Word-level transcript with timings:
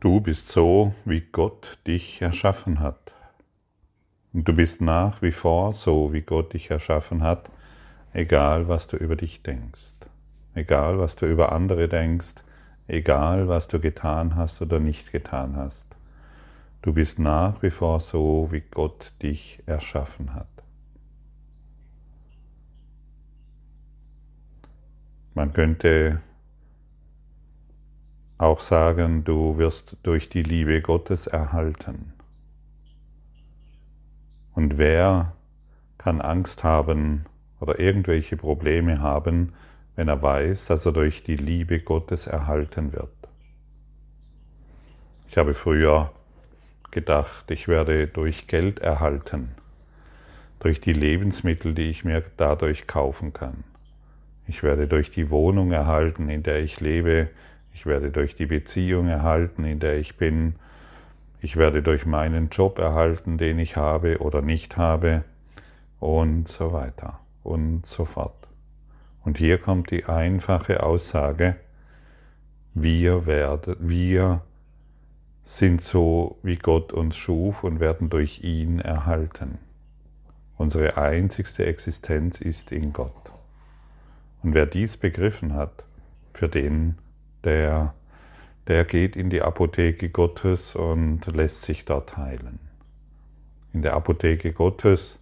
Du 0.00 0.18
bist 0.22 0.48
so, 0.48 0.94
wie 1.04 1.20
Gott 1.20 1.78
dich 1.86 2.22
erschaffen 2.22 2.80
hat. 2.80 3.14
Und 4.32 4.48
du 4.48 4.54
bist 4.54 4.80
nach 4.80 5.20
wie 5.20 5.30
vor 5.30 5.74
so, 5.74 6.14
wie 6.14 6.22
Gott 6.22 6.54
dich 6.54 6.70
erschaffen 6.70 7.22
hat, 7.22 7.50
egal 8.14 8.66
was 8.66 8.86
du 8.86 8.96
über 8.96 9.14
dich 9.14 9.42
denkst, 9.42 9.92
egal 10.54 10.98
was 10.98 11.16
du 11.16 11.26
über 11.26 11.52
andere 11.52 11.86
denkst, 11.86 12.36
egal 12.88 13.46
was 13.46 13.68
du 13.68 13.78
getan 13.78 14.36
hast 14.36 14.62
oder 14.62 14.80
nicht 14.80 15.12
getan 15.12 15.56
hast. 15.56 15.86
Du 16.80 16.94
bist 16.94 17.18
nach 17.18 17.62
wie 17.62 17.70
vor 17.70 18.00
so, 18.00 18.48
wie 18.50 18.62
Gott 18.70 19.12
dich 19.20 19.62
erschaffen 19.66 20.32
hat. 20.32 20.48
Man 25.34 25.52
könnte 25.52 26.22
auch 28.40 28.60
sagen, 28.60 29.22
du 29.24 29.58
wirst 29.58 29.96
durch 30.02 30.30
die 30.30 30.42
Liebe 30.42 30.80
Gottes 30.80 31.26
erhalten. 31.26 32.14
Und 34.54 34.78
wer 34.78 35.32
kann 35.98 36.22
Angst 36.22 36.64
haben 36.64 37.26
oder 37.60 37.78
irgendwelche 37.78 38.38
Probleme 38.38 39.00
haben, 39.00 39.52
wenn 39.94 40.08
er 40.08 40.22
weiß, 40.22 40.66
dass 40.66 40.86
er 40.86 40.92
durch 40.92 41.22
die 41.22 41.36
Liebe 41.36 41.80
Gottes 41.80 42.26
erhalten 42.26 42.94
wird? 42.94 43.10
Ich 45.28 45.36
habe 45.36 45.52
früher 45.52 46.10
gedacht, 46.90 47.50
ich 47.50 47.68
werde 47.68 48.08
durch 48.08 48.46
Geld 48.46 48.78
erhalten, 48.78 49.50
durch 50.60 50.80
die 50.80 50.94
Lebensmittel, 50.94 51.74
die 51.74 51.90
ich 51.90 52.04
mir 52.04 52.24
dadurch 52.38 52.86
kaufen 52.86 53.34
kann. 53.34 53.64
Ich 54.48 54.62
werde 54.62 54.88
durch 54.88 55.10
die 55.10 55.30
Wohnung 55.30 55.72
erhalten, 55.72 56.30
in 56.30 56.42
der 56.42 56.60
ich 56.60 56.80
lebe, 56.80 57.28
ich 57.72 57.86
werde 57.86 58.10
durch 58.10 58.34
die 58.34 58.46
Beziehung 58.46 59.08
erhalten, 59.08 59.64
in 59.64 59.78
der 59.78 59.98
ich 59.98 60.16
bin. 60.16 60.54
Ich 61.40 61.56
werde 61.56 61.82
durch 61.82 62.04
meinen 62.06 62.50
Job 62.50 62.78
erhalten, 62.78 63.38
den 63.38 63.58
ich 63.58 63.76
habe 63.76 64.18
oder 64.18 64.42
nicht 64.42 64.76
habe 64.76 65.24
und 65.98 66.48
so 66.48 66.72
weiter 66.72 67.20
und 67.42 67.86
so 67.86 68.04
fort. 68.04 68.48
Und 69.24 69.38
hier 69.38 69.58
kommt 69.58 69.90
die 69.90 70.06
einfache 70.06 70.82
Aussage, 70.82 71.56
wir 72.74 73.26
werden, 73.26 73.76
wir 73.80 74.42
sind 75.42 75.82
so, 75.82 76.38
wie 76.42 76.56
Gott 76.56 76.92
uns 76.92 77.16
schuf 77.16 77.64
und 77.64 77.80
werden 77.80 78.08
durch 78.08 78.44
ihn 78.44 78.78
erhalten. 78.78 79.58
Unsere 80.56 80.96
einzigste 80.96 81.66
Existenz 81.66 82.40
ist 82.40 82.70
in 82.70 82.92
Gott. 82.92 83.32
Und 84.42 84.54
wer 84.54 84.66
dies 84.66 84.96
begriffen 84.96 85.54
hat, 85.54 85.84
für 86.32 86.48
den 86.48 86.96
der, 87.44 87.94
der 88.68 88.84
geht 88.84 89.16
in 89.16 89.30
die 89.30 89.42
Apotheke 89.42 90.10
Gottes 90.10 90.74
und 90.74 91.26
lässt 91.26 91.62
sich 91.62 91.84
dort 91.84 92.16
heilen. 92.16 92.58
In 93.72 93.82
der 93.82 93.94
Apotheke 93.94 94.52
Gottes, 94.52 95.20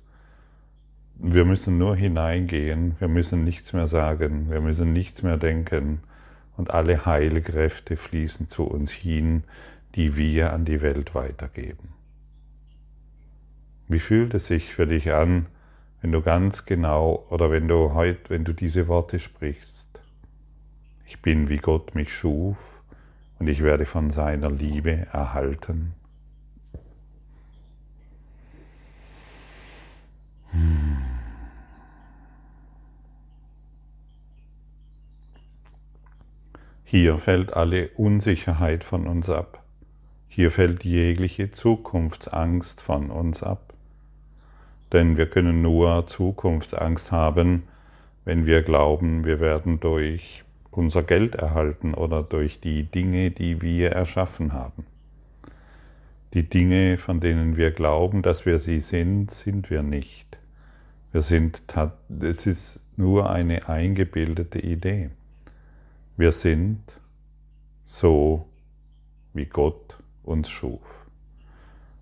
wir 1.14 1.44
müssen 1.44 1.78
nur 1.78 1.96
hineingehen, 1.96 2.96
wir 2.98 3.08
müssen 3.08 3.44
nichts 3.44 3.72
mehr 3.72 3.86
sagen, 3.86 4.50
wir 4.50 4.60
müssen 4.60 4.92
nichts 4.92 5.22
mehr 5.22 5.36
denken 5.36 6.00
und 6.56 6.70
alle 6.70 7.06
Heilkräfte 7.06 7.96
fließen 7.96 8.48
zu 8.48 8.64
uns 8.64 8.90
hin, 8.90 9.44
die 9.94 10.16
wir 10.16 10.52
an 10.52 10.64
die 10.64 10.80
Welt 10.80 11.14
weitergeben. 11.14 11.94
Wie 13.88 14.00
fühlt 14.00 14.34
es 14.34 14.46
sich 14.46 14.74
für 14.74 14.86
dich 14.86 15.12
an, 15.12 15.46
wenn 16.02 16.12
du 16.12 16.20
ganz 16.20 16.66
genau 16.66 17.24
oder 17.30 17.50
wenn 17.50 17.68
du 17.68 17.94
heute, 17.94 18.30
wenn 18.30 18.44
du 18.44 18.52
diese 18.52 18.86
Worte 18.86 19.18
sprichst? 19.18 19.77
Ich 21.10 21.22
bin, 21.22 21.48
wie 21.48 21.56
Gott 21.56 21.94
mich 21.94 22.12
schuf 22.12 22.82
und 23.38 23.48
ich 23.48 23.62
werde 23.62 23.86
von 23.86 24.10
seiner 24.10 24.50
Liebe 24.50 25.06
erhalten. 25.10 25.94
Hier 36.84 37.16
fällt 37.16 37.54
alle 37.54 37.88
Unsicherheit 37.96 38.84
von 38.84 39.06
uns 39.06 39.30
ab. 39.30 39.62
Hier 40.28 40.50
fällt 40.50 40.84
jegliche 40.84 41.50
Zukunftsangst 41.50 42.82
von 42.82 43.10
uns 43.10 43.42
ab. 43.42 43.72
Denn 44.92 45.16
wir 45.16 45.30
können 45.30 45.62
nur 45.62 46.06
Zukunftsangst 46.06 47.12
haben, 47.12 47.62
wenn 48.26 48.44
wir 48.44 48.62
glauben, 48.62 49.24
wir 49.24 49.40
werden 49.40 49.80
durch 49.80 50.44
unser 50.78 51.02
Geld 51.02 51.34
erhalten 51.34 51.92
oder 51.92 52.22
durch 52.22 52.60
die 52.60 52.84
Dinge, 52.84 53.32
die 53.32 53.60
wir 53.60 53.90
erschaffen 53.90 54.52
haben. 54.52 54.86
Die 56.34 56.48
Dinge, 56.48 56.98
von 56.98 57.18
denen 57.18 57.56
wir 57.56 57.72
glauben, 57.72 58.22
dass 58.22 58.46
wir 58.46 58.60
sie 58.60 58.80
sind, 58.80 59.32
sind 59.32 59.70
wir 59.70 59.82
nicht. 59.82 60.38
Wir 61.10 61.22
sind, 61.22 61.62
es 62.20 62.46
ist 62.46 62.80
nur 62.96 63.28
eine 63.28 63.68
eingebildete 63.68 64.60
Idee. 64.60 65.10
Wir 66.16 66.30
sind 66.30 67.00
so, 67.84 68.46
wie 69.34 69.46
Gott 69.46 69.98
uns 70.22 70.48
schuf. 70.48 71.06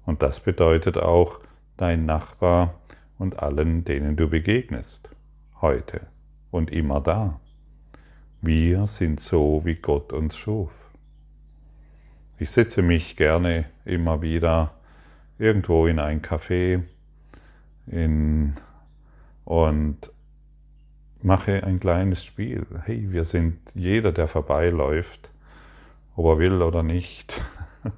Und 0.05 0.21
das 0.21 0.41
bedeutet 0.41 0.99
auch 0.99 1.41
dein 1.79 2.05
Nachbar 2.05 2.75
und 3.19 3.39
allen, 3.39 3.85
denen 3.85 4.17
du 4.17 4.29
begegnest, 4.29 5.09
heute 5.63 6.03
und 6.51 6.71
immer 6.71 7.01
da. 7.01 7.41
Wir 8.43 8.87
sind 8.87 9.21
so, 9.21 9.63
wie 9.65 9.77
Gott 9.77 10.13
uns 10.13 10.37
schuf. 10.37 10.73
Ich 12.39 12.51
setze 12.51 12.83
mich 12.83 13.17
gerne 13.17 13.65
immer 13.85 14.21
wieder 14.21 14.75
irgendwo 15.39 15.87
in 15.87 15.99
ein 15.99 16.21
Café 16.21 16.83
in, 17.87 18.55
und 19.45 20.11
mache 21.23 21.65
ein 21.65 21.81
kleines 21.81 22.25
Spiel. 22.25 22.67
Hey, 22.85 23.11
wir 23.11 23.25
sind 23.25 23.59
jeder, 23.75 24.13
der 24.13 24.29
vorbeiläuft, 24.29 25.31
ob 26.15 26.27
er 26.27 26.39
will 26.39 26.63
oder 26.63 26.83
nicht, 26.83 27.41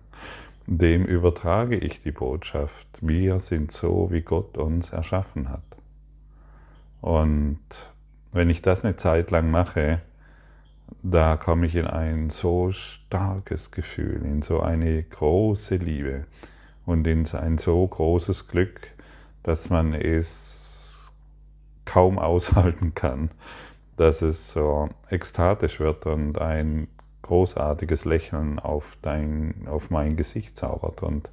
dem 0.66 1.04
übertrage 1.04 1.76
ich 1.76 2.00
die 2.00 2.12
Botschaft. 2.12 2.86
Wir 3.00 3.40
sind 3.40 3.72
so, 3.72 4.10
wie 4.12 4.22
Gott 4.22 4.56
uns 4.56 4.90
erschaffen 4.90 5.48
hat. 5.48 5.62
Und 7.00 7.58
wenn 8.32 8.50
ich 8.50 8.62
das 8.62 8.84
eine 8.84 8.96
Zeit 8.96 9.30
lang 9.30 9.50
mache, 9.50 10.00
da 11.02 11.36
komme 11.36 11.66
ich 11.66 11.74
in 11.76 11.86
ein 11.86 12.30
so 12.30 12.72
starkes 12.72 13.70
Gefühl, 13.70 14.24
in 14.24 14.42
so 14.42 14.60
eine 14.60 15.02
große 15.02 15.76
Liebe 15.76 16.24
und 16.86 17.06
in 17.06 17.26
ein 17.34 17.58
so 17.58 17.86
großes 17.86 18.48
Glück, 18.48 18.80
dass 19.42 19.70
man 19.70 19.94
es 19.94 21.12
kaum 21.84 22.18
aushalten 22.18 22.94
kann, 22.94 23.30
dass 23.96 24.22
es 24.22 24.52
so 24.52 24.88
ekstatisch 25.10 25.80
wird 25.80 26.06
und 26.06 26.40
ein 26.40 26.88
großartiges 27.22 28.04
Lächeln 28.04 28.58
auf, 28.58 28.96
dein, 29.02 29.66
auf 29.68 29.90
mein 29.90 30.16
Gesicht 30.16 30.56
zaubert 30.56 31.02
und 31.02 31.30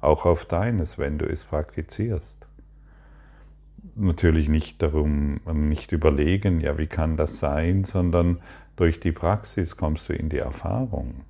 auch 0.00 0.26
auf 0.26 0.44
deines, 0.44 0.98
wenn 0.98 1.18
du 1.18 1.26
es 1.26 1.44
praktizierst. 1.44 2.46
Natürlich 3.94 4.48
nicht 4.48 4.82
darum, 4.82 5.40
nicht 5.46 5.92
überlegen, 5.92 6.60
ja, 6.60 6.78
wie 6.78 6.86
kann 6.86 7.16
das 7.16 7.38
sein, 7.38 7.84
sondern 7.84 8.40
durch 8.78 9.00
die 9.00 9.12
Praxis 9.12 9.76
kommst 9.76 10.08
du 10.08 10.12
in 10.12 10.28
die 10.28 10.38
Erfahrung. 10.38 11.24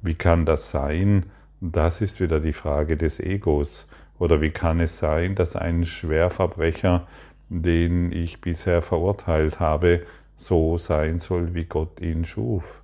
Wie 0.00 0.14
kann 0.14 0.46
das 0.46 0.70
sein? 0.70 1.26
Das 1.60 2.00
ist 2.00 2.20
wieder 2.20 2.38
die 2.38 2.52
Frage 2.52 2.96
des 2.96 3.18
Egos. 3.18 3.88
Oder 4.18 4.40
wie 4.40 4.50
kann 4.50 4.78
es 4.78 4.98
sein, 4.98 5.34
dass 5.34 5.56
ein 5.56 5.84
Schwerverbrecher, 5.84 7.06
den 7.48 8.12
ich 8.12 8.40
bisher 8.40 8.80
verurteilt 8.80 9.58
habe, 9.58 10.06
so 10.36 10.78
sein 10.78 11.18
soll, 11.18 11.52
wie 11.54 11.64
Gott 11.64 12.00
ihn 12.00 12.24
schuf? 12.24 12.82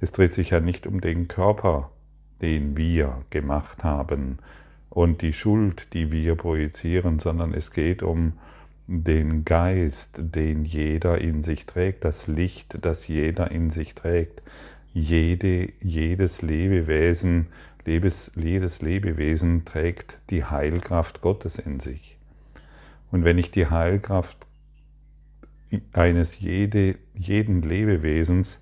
Es 0.00 0.10
dreht 0.10 0.34
sich 0.34 0.50
ja 0.50 0.58
nicht 0.58 0.88
um 0.88 1.00
den 1.00 1.28
Körper, 1.28 1.90
den 2.42 2.76
wir 2.76 3.20
gemacht 3.30 3.84
haben 3.84 4.38
und 4.88 5.22
die 5.22 5.32
Schuld, 5.32 5.94
die 5.94 6.10
wir 6.10 6.34
projizieren, 6.34 7.20
sondern 7.20 7.54
es 7.54 7.70
geht 7.70 8.02
um 8.02 8.32
den 8.92 9.44
Geist, 9.44 10.16
den 10.18 10.64
jeder 10.64 11.20
in 11.20 11.44
sich 11.44 11.64
trägt, 11.64 12.04
das 12.04 12.26
Licht, 12.26 12.78
das 12.84 13.06
jeder 13.06 13.52
in 13.52 13.70
sich 13.70 13.94
trägt. 13.94 14.42
Jede, 14.92 15.72
jedes 15.80 16.42
Lebewesen, 16.42 17.46
jedes, 17.86 18.32
jedes 18.34 18.82
Lebewesen 18.82 19.64
trägt 19.64 20.18
die 20.30 20.44
Heilkraft 20.44 21.20
Gottes 21.20 21.60
in 21.60 21.78
sich. 21.78 22.18
Und 23.12 23.24
wenn 23.24 23.38
ich 23.38 23.52
die 23.52 23.68
Heilkraft 23.68 24.38
eines 25.92 26.40
jede, 26.40 26.96
jeden 27.14 27.62
Lebewesens 27.62 28.58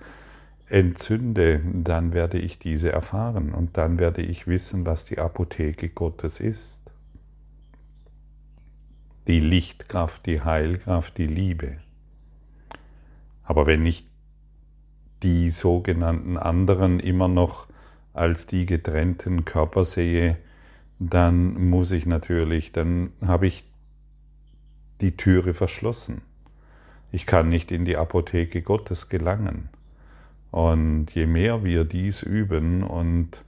entzünde, 0.69 1.62
dann 1.72 2.12
werde 2.12 2.38
ich 2.38 2.58
diese 2.58 2.92
erfahren 2.92 3.54
und 3.54 3.78
dann 3.78 3.98
werde 3.98 4.20
ich 4.20 4.46
wissen, 4.46 4.84
was 4.84 5.06
die 5.06 5.19
Apotheke 5.19 5.88
Gottes 5.88 6.38
ist 6.38 6.88
die 9.28 9.40
Lichtkraft, 9.40 10.26
die 10.26 10.40
Heilkraft, 10.40 11.19
die 11.19 11.26
Liebe. 11.26 11.76
Aber 13.44 13.66
wenn 13.66 13.86
ich 13.86 14.04
die 15.22 15.50
sogenannten 15.50 16.36
anderen 16.36 16.98
immer 16.98 17.28
noch 17.28 17.66
als 18.14 18.46
die 18.46 18.66
getrennten 18.66 19.44
Körper 19.44 19.84
sehe, 19.84 20.38
dann 20.98 21.69
muss 21.69 21.90
ich 21.92 22.06
natürlich, 22.06 22.72
dann 22.72 23.12
habe 23.25 23.46
ich 23.46 23.64
die 25.00 25.16
Türe 25.16 25.54
verschlossen. 25.54 26.22
Ich 27.12 27.26
kann 27.26 27.48
nicht 27.48 27.70
in 27.70 27.84
die 27.84 27.96
Apotheke 27.96 28.62
Gottes 28.62 29.08
gelangen. 29.08 29.69
Und 30.50 31.14
je 31.14 31.26
mehr 31.26 31.62
wir 31.64 31.84
dies 31.84 32.22
üben 32.22 32.82
und 32.82 33.44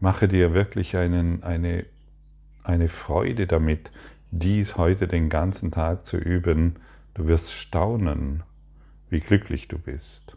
mache 0.00 0.26
dir 0.26 0.54
wirklich 0.54 0.96
einen, 0.96 1.42
eine, 1.42 1.84
eine 2.64 2.88
Freude 2.88 3.46
damit, 3.46 3.92
dies 4.32 4.76
heute 4.76 5.06
den 5.06 5.28
ganzen 5.28 5.70
Tag 5.70 6.06
zu 6.06 6.16
üben, 6.16 6.76
du 7.14 7.28
wirst 7.28 7.52
staunen, 7.52 8.42
wie 9.10 9.20
glücklich 9.20 9.68
du 9.68 9.78
bist, 9.78 10.36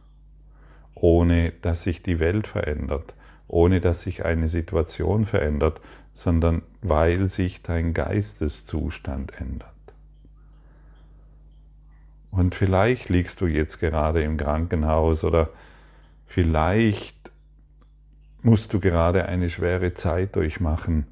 ohne 0.93 1.53
dass 1.61 1.83
sich 1.83 2.03
die 2.03 2.19
Welt 2.19 2.45
verändert, 2.45 3.15
ohne 3.47 3.79
dass 3.79 4.01
sich 4.01 4.25
eine 4.25 4.49
Situation 4.49 5.25
verändert, 5.25 5.79
sondern 6.13 6.61
weil 6.81 7.29
sich 7.29 7.61
dein 7.61 7.93
Geisteszustand 7.93 9.39
ändert. 9.39 9.71
Und 12.31 12.53
vielleicht 12.53 13.07
liegst 13.07 13.39
du 13.39 13.47
jetzt 13.47 13.79
gerade 13.79 14.21
im 14.21 14.35
Krankenhaus 14.35 15.23
oder 15.23 15.49
vielleicht 16.25 17.31
musst 18.41 18.73
du 18.73 18.81
gerade 18.81 19.27
eine 19.29 19.47
schwere 19.47 19.93
Zeit 19.93 20.35
durchmachen. 20.35 21.07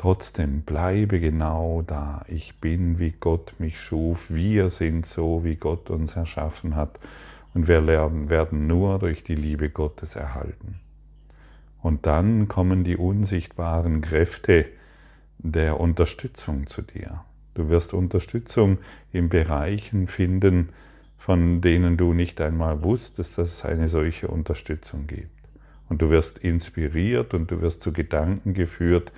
Trotzdem 0.00 0.62
bleibe 0.62 1.20
genau 1.20 1.82
da. 1.86 2.24
Ich 2.26 2.58
bin, 2.58 2.98
wie 2.98 3.10
Gott 3.10 3.52
mich 3.58 3.78
schuf. 3.78 4.30
Wir 4.30 4.70
sind 4.70 5.04
so, 5.04 5.44
wie 5.44 5.56
Gott 5.56 5.90
uns 5.90 6.16
erschaffen 6.16 6.74
hat. 6.74 6.98
Und 7.52 7.68
wir 7.68 7.86
werden 7.86 8.66
nur 8.66 8.98
durch 8.98 9.24
die 9.24 9.34
Liebe 9.34 9.68
Gottes 9.68 10.16
erhalten. 10.16 10.80
Und 11.82 12.06
dann 12.06 12.48
kommen 12.48 12.82
die 12.82 12.96
unsichtbaren 12.96 14.00
Kräfte 14.00 14.64
der 15.36 15.78
Unterstützung 15.78 16.66
zu 16.66 16.80
dir. 16.80 17.22
Du 17.52 17.68
wirst 17.68 17.92
Unterstützung 17.92 18.78
in 19.12 19.28
Bereichen 19.28 20.06
finden, 20.06 20.70
von 21.18 21.60
denen 21.60 21.98
du 21.98 22.14
nicht 22.14 22.40
einmal 22.40 22.82
wusstest, 22.82 23.36
dass 23.36 23.48
es 23.48 23.64
eine 23.66 23.86
solche 23.86 24.28
Unterstützung 24.28 25.06
gibt. 25.06 25.28
Und 25.90 26.00
du 26.00 26.08
wirst 26.08 26.38
inspiriert 26.38 27.34
und 27.34 27.50
du 27.50 27.60
wirst 27.60 27.82
zu 27.82 27.92
Gedanken 27.92 28.54
geführt, 28.54 29.12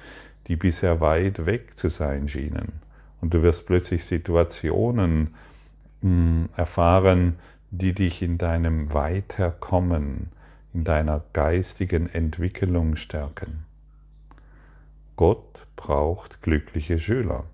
die 0.49 0.57
bisher 0.57 1.01
weit 1.01 1.47
weg 1.47 1.77
zu 1.77 1.89
sein 1.89 2.29
schienen. 2.29 2.73
Und 3.21 3.35
du 3.35 3.43
wirst 3.43 3.67
plötzlich 3.67 4.05
Situationen 4.05 5.35
hm, 6.01 6.49
erfahren, 6.57 7.37
die 7.71 7.95
dich 7.95 8.23
in 8.23 8.39
deinem 8.39 8.93
Weiterkommen, 8.93 10.29
in 10.75 10.85
deiner 10.85 11.23
geistigen 11.33 12.09
Entwicklung 12.09 12.97
stärken. 12.97 13.65
Gott 15.17 15.67
braucht 15.77 16.43
glückliche 16.43 16.99
Schüler. 16.99 17.45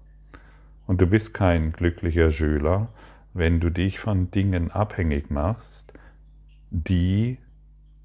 Und 0.87 1.01
du 1.01 1.07
bist 1.07 1.35
kein 1.35 1.73
glücklicher 1.73 2.31
Schüler, 2.31 2.89
wenn 3.35 3.61
du 3.61 3.71
dich 3.71 4.01
von 4.01 4.31
Dingen 4.31 4.71
abhängig 4.71 5.31
machst, 5.31 5.93
die 6.71 7.39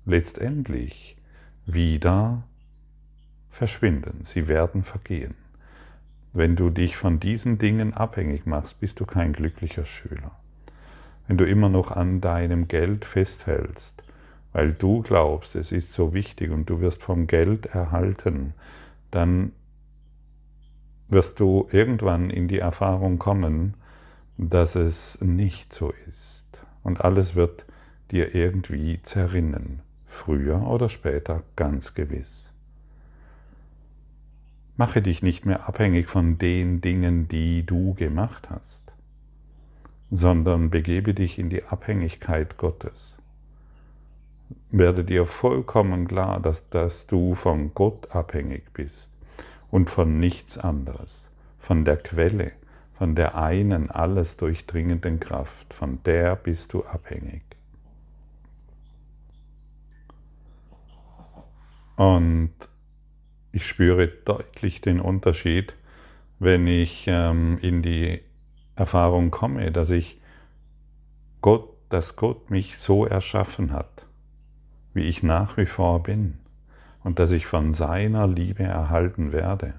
letztendlich 0.05 1.15
wieder 1.65 2.43
verschwinden. 3.53 4.23
Sie 4.23 4.47
werden 4.47 4.83
vergehen. 4.83 5.35
Wenn 6.33 6.55
du 6.55 6.71
dich 6.71 6.97
von 6.97 7.19
diesen 7.19 7.59
Dingen 7.59 7.93
abhängig 7.93 8.47
machst, 8.47 8.79
bist 8.79 8.99
du 8.99 9.05
kein 9.05 9.31
glücklicher 9.31 9.85
Schüler. 9.85 10.31
Wenn 11.27 11.37
du 11.37 11.45
immer 11.45 11.69
noch 11.69 11.91
an 11.91 12.19
deinem 12.19 12.67
Geld 12.67 13.05
festhältst, 13.05 14.03
weil 14.51 14.73
du 14.73 15.01
glaubst, 15.03 15.55
es 15.55 15.71
ist 15.71 15.93
so 15.93 16.13
wichtig 16.13 16.51
und 16.51 16.69
du 16.69 16.81
wirst 16.81 17.03
vom 17.03 17.27
Geld 17.27 17.67
erhalten, 17.67 18.55
dann 19.11 19.51
wirst 21.07 21.39
du 21.39 21.67
irgendwann 21.71 22.31
in 22.31 22.47
die 22.47 22.59
Erfahrung 22.59 23.19
kommen, 23.19 23.75
dass 24.37 24.73
es 24.73 25.21
nicht 25.21 25.71
so 25.71 25.93
ist. 26.07 26.65
Und 26.81 27.01
alles 27.01 27.35
wird 27.35 27.65
dir 28.09 28.33
irgendwie 28.33 28.99
zerrinnen, 29.03 29.81
früher 30.07 30.67
oder 30.67 30.89
später 30.89 31.43
ganz 31.55 31.93
gewiss. 31.93 32.52
Mache 34.75 35.03
dich 35.03 35.21
nicht 35.21 35.45
mehr 35.45 35.67
abhängig 35.67 36.07
von 36.07 36.39
den 36.39 36.81
Dingen, 36.81 37.27
die 37.27 37.63
du 37.63 37.93
gemacht 37.93 38.49
hast, 38.49 38.93
sondern 40.09 40.71
begebe 40.71 41.13
dich 41.13 41.37
in 41.37 41.49
die 41.49 41.63
Abhängigkeit 41.63 42.57
Gottes. 42.57 43.17
Werde 44.71 45.03
dir 45.03 45.27
vollkommen 45.27 46.07
klar, 46.07 46.39
dass, 46.39 46.67
dass 46.69 47.05
du 47.05 47.35
von 47.35 47.73
Gott 47.75 48.15
abhängig 48.15 48.73
bist 48.73 49.11
und 49.69 49.91
von 49.91 50.19
nichts 50.19 50.57
anderes, 50.57 51.29
von 51.59 51.85
der 51.85 51.97
Quelle, 51.97 52.53
von 52.97 53.13
der 53.13 53.35
einen 53.37 53.91
alles 53.91 54.37
durchdringenden 54.37 55.19
Kraft, 55.19 55.73
von 55.73 56.01
der 56.03 56.35
bist 56.35 56.73
du 56.73 56.83
abhängig. 56.83 57.43
Und 61.95 62.53
ich 63.53 63.67
spüre 63.67 64.07
deutlich 64.07 64.81
den 64.81 64.99
Unterschied, 64.99 65.75
wenn 66.39 66.65
ich 66.67 67.05
ähm, 67.07 67.59
in 67.61 67.83
die 67.83 68.19
Erfahrung 68.75 69.29
komme, 69.29 69.71
dass 69.71 69.91
ich 69.91 70.19
Gott, 71.39 71.69
dass 71.89 72.15
Gott 72.15 72.49
mich 72.49 72.79
so 72.79 73.05
erschaffen 73.05 73.71
hat, 73.71 74.07
wie 74.93 75.03
ich 75.03 75.21
nach 75.21 75.55
wie 75.55 75.67
vor 75.67 76.01
bin 76.01 76.39
und 77.03 77.19
dass 77.19 77.31
ich 77.31 77.45
von 77.45 77.73
seiner 77.73 78.27
Liebe 78.27 78.63
erhalten 78.63 79.31
werde. 79.31 79.75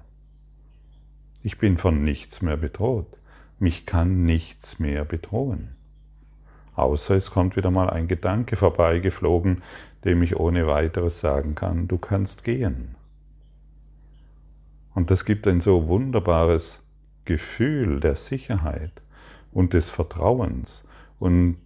Ich 1.42 1.58
bin 1.58 1.76
von 1.76 2.04
nichts 2.04 2.42
mehr 2.42 2.56
bedroht. 2.56 3.18
Mich 3.58 3.86
kann 3.86 4.24
nichts 4.24 4.78
mehr 4.78 5.04
bedrohen. 5.04 5.74
Außer 6.76 7.16
es 7.16 7.32
kommt 7.32 7.56
wieder 7.56 7.72
mal 7.72 7.90
ein 7.90 8.06
Gedanke 8.06 8.54
vorbeigeflogen, 8.56 9.62
dem 10.04 10.22
ich 10.22 10.36
ohne 10.36 10.68
weiteres 10.68 11.18
sagen 11.18 11.56
kann, 11.56 11.88
du 11.88 11.98
kannst 11.98 12.44
gehen. 12.44 12.94
Und 14.94 15.10
das 15.10 15.24
gibt 15.24 15.46
ein 15.46 15.60
so 15.60 15.88
wunderbares 15.88 16.82
Gefühl 17.24 18.00
der 18.00 18.16
Sicherheit 18.16 19.02
und 19.52 19.72
des 19.72 19.90
Vertrauens. 19.90 20.84
Und 21.18 21.58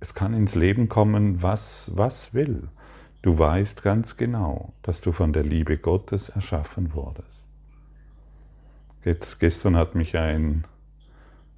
es 0.00 0.14
kann 0.14 0.34
ins 0.34 0.54
Leben 0.54 0.88
kommen, 0.88 1.42
was, 1.42 1.90
was 1.94 2.32
will. 2.32 2.68
Du 3.22 3.38
weißt 3.38 3.82
ganz 3.82 4.16
genau, 4.16 4.72
dass 4.82 5.00
du 5.00 5.12
von 5.12 5.32
der 5.32 5.42
Liebe 5.42 5.76
Gottes 5.76 6.30
erschaffen 6.30 6.94
wurdest. 6.94 7.46
Jetzt, 9.04 9.40
gestern 9.40 9.76
hat 9.76 9.94
mich 9.94 10.16
ein 10.16 10.64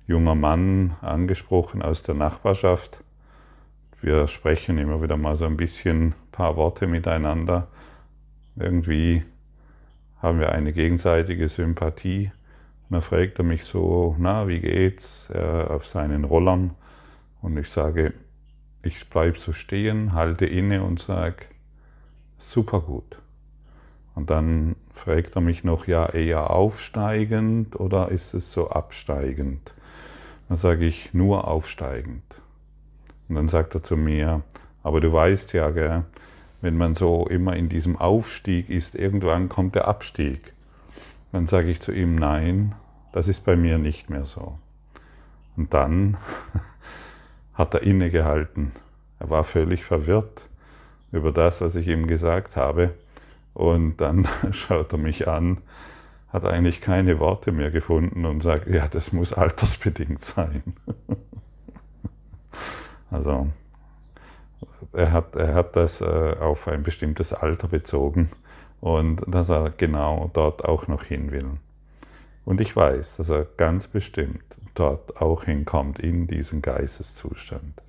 junger 0.07 0.35
Mann 0.35 0.97
angesprochen 1.01 1.83
aus 1.83 2.03
der 2.03 2.15
Nachbarschaft. 2.15 3.03
Wir 4.01 4.27
sprechen 4.29 4.79
immer 4.79 5.03
wieder 5.03 5.17
mal 5.17 5.37
so 5.37 5.45
ein 5.45 5.57
bisschen 5.57 6.15
paar 6.33 6.57
Worte 6.57 6.87
miteinander. 6.87 7.69
Irgendwie 8.57 9.23
haben 10.23 10.39
wir 10.39 10.53
eine 10.53 10.73
gegenseitige 10.73 11.49
Sympathie. 11.49 12.31
Und 12.89 12.95
dann 12.95 13.03
fragt 13.03 13.39
er 13.39 13.45
mich 13.45 13.65
so, 13.65 14.15
na, 14.19 14.47
wie 14.47 14.61
geht's? 14.61 15.29
Er 15.31 15.71
auf 15.73 15.85
seinen 15.85 16.25
Rollern. 16.25 16.71
Und 17.43 17.57
ich 17.57 17.69
sage, 17.69 18.15
ich 18.83 19.11
bleibe 19.11 19.39
so 19.39 19.53
stehen, 19.53 20.13
halte 20.13 20.47
inne 20.47 20.85
und 20.85 21.01
sage, 21.01 21.47
super 22.39 22.81
gut. 22.81 23.19
Und 24.15 24.31
dann 24.31 24.77
fragt 24.95 25.35
er 25.37 25.41
mich 25.41 25.65
noch, 25.65 25.87
ja, 25.87 26.07
eher 26.07 26.51
aufsteigend 26.51 27.79
oder 27.81 28.11
ist 28.11 28.35
es 28.35 28.53
so 28.53 28.71
absteigend? 28.71 29.75
Dann 30.49 30.59
sage 30.59 30.85
ich, 30.85 31.15
nur 31.15 31.49
aufsteigend. 31.49 32.23
Und 33.29 33.37
dann 33.37 33.49
sagt 33.49 33.75
er 33.75 33.83
zu 33.83 33.97
mir, 33.97 34.43
aber 34.83 35.01
du 35.01 35.13
weißt 35.13 35.53
ja, 35.55 35.71
gell, 35.71 36.05
wenn 36.63 36.79
man 36.79 36.95
so 36.95 37.27
immer 37.27 37.57
in 37.57 37.69
diesem 37.69 37.97
Aufstieg 37.97 38.71
ist, 38.71 38.95
irgendwann 38.95 39.49
kommt 39.49 39.75
der 39.75 39.89
Abstieg. 39.89 40.55
Dann 41.33 41.47
sage 41.47 41.71
ich 41.71 41.81
zu 41.81 41.93
ihm, 41.93 42.15
nein, 42.15 42.75
das 43.13 43.29
ist 43.29 43.45
bei 43.45 43.57
mir 43.57 43.79
nicht 43.79 44.09
mehr 44.09 44.25
so. 44.25 44.59
Und 45.57 45.75
dann 45.75 46.17
hat 47.55 47.75
er 47.75 47.83
innegehalten. 47.83 48.71
Er 49.19 49.29
war 49.29 49.45
völlig 49.45 49.85
verwirrt 49.85 50.49
über 51.11 51.33
das, 51.33 51.61
was 51.61 51.75
ich 51.75 51.89
ihm 51.89 52.07
gesagt 52.07 52.55
habe. 52.55 52.95
Und 53.55 54.01
dann 54.01 54.29
schaut 54.53 54.93
er 54.93 54.99
mich 54.99 55.27
an, 55.27 55.59
hat 56.33 56.47
eigentlich 56.47 56.81
keine 56.81 57.19
Worte 57.19 57.51
mehr 57.51 57.73
gefunden 57.73 58.25
und 58.25 58.41
sagt, 58.41 58.69
ja, 58.69 58.87
das 58.87 59.13
muss 59.13 59.33
altersbedingt 59.33 60.21
sein. 60.21 60.63
also 63.11 63.49
er 64.93 65.13
hat, 65.13 65.37
er 65.37 65.55
hat 65.55 65.77
das 65.77 66.01
äh, 66.01 66.37
auf 66.41 66.69
ein 66.69 66.83
bestimmtes 66.83 67.33
Alter 67.33 67.69
bezogen 67.69 68.31
und 68.81 69.23
dass 69.27 69.49
er 69.49 69.71
genau 69.77 70.31
dort 70.33 70.65
auch 70.65 70.89
noch 70.89 71.05
hin 71.05 71.31
will. 71.31 71.51
Und 72.45 72.61
ich 72.61 72.75
weiß, 72.75 73.17
dass 73.17 73.29
er 73.29 73.47
ganz 73.57 73.89
bestimmt 73.89 74.43
dort 74.75 75.21
auch 75.21 75.45
hinkommt 75.45 75.99
in 75.99 76.27
diesen 76.27 76.63
Geisteszustand. 76.63 77.81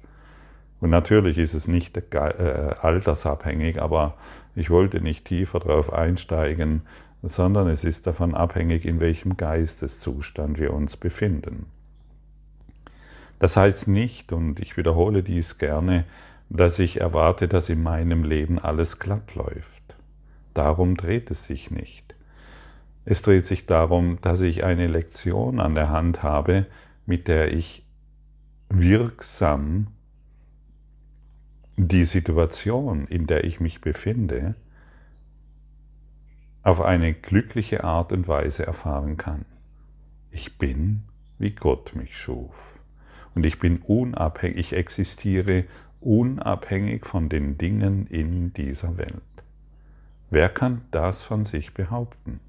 Und 0.80 0.90
natürlich 0.90 1.38
ist 1.38 1.54
es 1.54 1.68
nicht 1.68 1.98
äh, 1.98 2.76
altersabhängig, 2.82 3.82
aber 3.82 4.16
ich 4.56 4.70
wollte 4.70 5.02
nicht 5.02 5.26
tiefer 5.26 5.60
darauf 5.60 5.92
einsteigen, 5.92 6.82
sondern 7.24 7.70
es 7.70 7.86
ist 7.86 8.06
davon 8.06 8.36
abhängig, 8.36 8.86
in 8.86 9.00
welchem 9.00 9.38
Geisteszustand 9.38 10.60
wir 10.60 10.74
uns 10.74 10.98
befinden. 10.98 11.68
Das 13.40 13.58
heißt 13.58 13.88
nicht, 13.88 14.32
und 14.32 14.60
ich 14.60 14.78
wiederhole 14.78 15.24
dies 15.24 15.58
gerne, 15.58 16.04
dass 16.50 16.80
ich 16.80 17.02
erwarte, 17.02 17.48
dass 17.48 17.70
in 17.70 17.82
meinem 17.82 18.24
Leben 18.24 18.60
alles 18.60 19.00
glatt 19.00 19.36
läuft. 19.36 19.96
Darum 20.54 20.96
dreht 20.96 21.32
es 21.32 21.46
sich 21.46 21.72
nicht. 21.72 22.16
Es 23.06 23.22
dreht 23.22 23.46
sich 23.46 23.66
darum, 23.66 24.20
dass 24.22 24.42
ich 24.42 24.64
eine 24.64 24.88
Lektion 24.88 25.60
an 25.60 25.76
der 25.76 25.90
Hand 25.90 26.24
habe, 26.24 26.68
mit 27.06 27.28
der 27.28 27.54
ich 27.54 27.86
wirksam 28.70 29.88
die 31.76 32.06
Situation, 32.06 33.08
in 33.08 33.28
der 33.28 33.44
ich 33.44 33.60
mich 33.60 33.82
befinde, 33.82 34.56
auf 36.62 36.82
eine 36.82 37.14
glückliche 37.14 37.84
Art 37.84 38.14
und 38.14 38.28
Weise 38.28 38.66
erfahren 38.66 39.18
kann. 39.18 39.46
Ich 40.32 40.58
bin, 40.58 41.04
wie 41.40 41.52
Gott 41.52 41.94
mich 41.96 42.18
schuf. 42.18 42.80
Und 43.36 43.46
ich 43.46 43.60
bin 43.60 43.80
unabhängig, 43.80 44.58
ich 44.58 44.74
existiere 44.74 45.66
unabhängig 46.06 47.06
von 47.06 47.30
den 47.30 47.58
Dingen 47.58 48.08
in 48.08 48.54
dieser 48.54 48.98
Welt. 48.98 49.22
Wer 50.30 50.50
kann 50.50 50.82
das 50.92 51.24
von 51.24 51.46
sich 51.46 51.74
behaupten? 51.74 52.40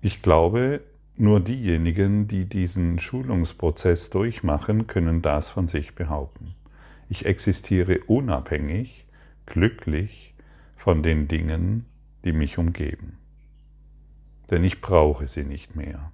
Ich 0.00 0.22
glaube, 0.22 0.80
nur 1.16 1.40
diejenigen, 1.40 2.26
die 2.26 2.46
diesen 2.46 2.98
Schulungsprozess 2.98 4.10
durchmachen, 4.10 4.86
können 4.86 5.22
das 5.22 5.50
von 5.50 5.68
sich 5.68 5.94
behaupten. 5.94 6.54
Ich 7.08 7.26
existiere 7.26 8.00
unabhängig, 8.06 9.06
glücklich 9.46 10.34
von 10.76 11.02
den 11.02 11.28
Dingen, 11.28 11.86
die 12.24 12.32
mich 12.32 12.58
umgeben. 12.58 13.18
Denn 14.50 14.64
ich 14.64 14.80
brauche 14.80 15.28
sie 15.28 15.44
nicht 15.44 15.76
mehr. 15.76 16.10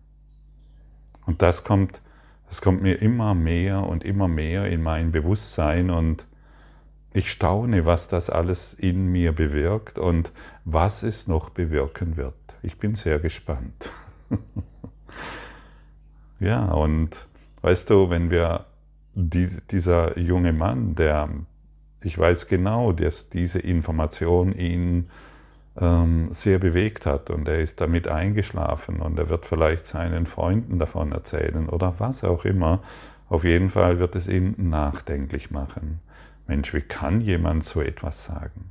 Und 1.27 1.43
das 1.43 1.65
kommt, 1.65 2.03
das 2.49 2.63
kommt 2.63 2.83
mir 2.83 3.01
immer 3.01 3.35
mehr 3.35 3.83
und 3.83 4.05
immer 4.05 4.29
mehr 4.29 4.67
in 4.67 4.83
mein 4.83 5.13
Bewusstsein 5.13 5.91
und 5.91 6.27
ich 7.13 7.31
staune, 7.31 7.87
was 7.87 8.09
das 8.09 8.31
alles 8.31 8.75
in 8.75 9.07
mir 9.07 9.33
bewirkt 9.33 9.99
und 9.99 10.33
was 10.65 11.03
es 11.03 11.27
noch 11.27 11.51
bewirken 11.51 12.17
wird. 12.17 12.35
Ich 12.63 12.79
bin 12.79 12.95
sehr 12.95 13.19
gespannt. 13.19 13.91
ja, 16.41 16.67
und 16.67 17.27
weißt 17.63 17.91
du, 17.91 18.11
wenn 18.11 18.31
wir 18.31 18.67
die, 19.15 19.49
dieser 19.71 20.19
junge 20.19 20.53
Mann, 20.53 20.95
der, 20.95 21.29
ich 22.03 22.17
weiß 22.19 22.47
genau, 22.47 22.93
dass 22.93 23.29
diese 23.31 23.59
Information 23.59 24.53
ihn 24.53 25.11
ähm, 25.81 26.29
sehr 26.33 26.59
bewegt 26.59 27.07
hat 27.07 27.31
und 27.31 27.47
er 27.49 27.61
ist 27.61 27.81
damit 27.81 28.09
eingeschlafen 28.09 29.01
und 29.01 29.19
er 29.19 29.29
wird 29.29 29.47
vielleicht 29.47 29.87
seinen 29.87 30.27
Freunden 30.27 30.79
davon 30.79 31.13
erzählen 31.13 31.69
oder 31.69 31.95
was 31.99 32.25
auch 32.25 32.45
immer. 32.45 32.83
Auf 33.29 33.45
jeden 33.45 33.71
Fall 33.71 33.99
wird 33.99 34.17
es 34.17 34.29
ihn 34.29 34.55
nachdenklich 34.57 35.51
machen. 35.51 36.01
Mensch, 36.47 36.73
wie 36.73 36.81
kann 36.81 37.21
jemand 37.21 37.65
so 37.65 37.83
etwas 37.83 38.25
sagen? 38.25 38.71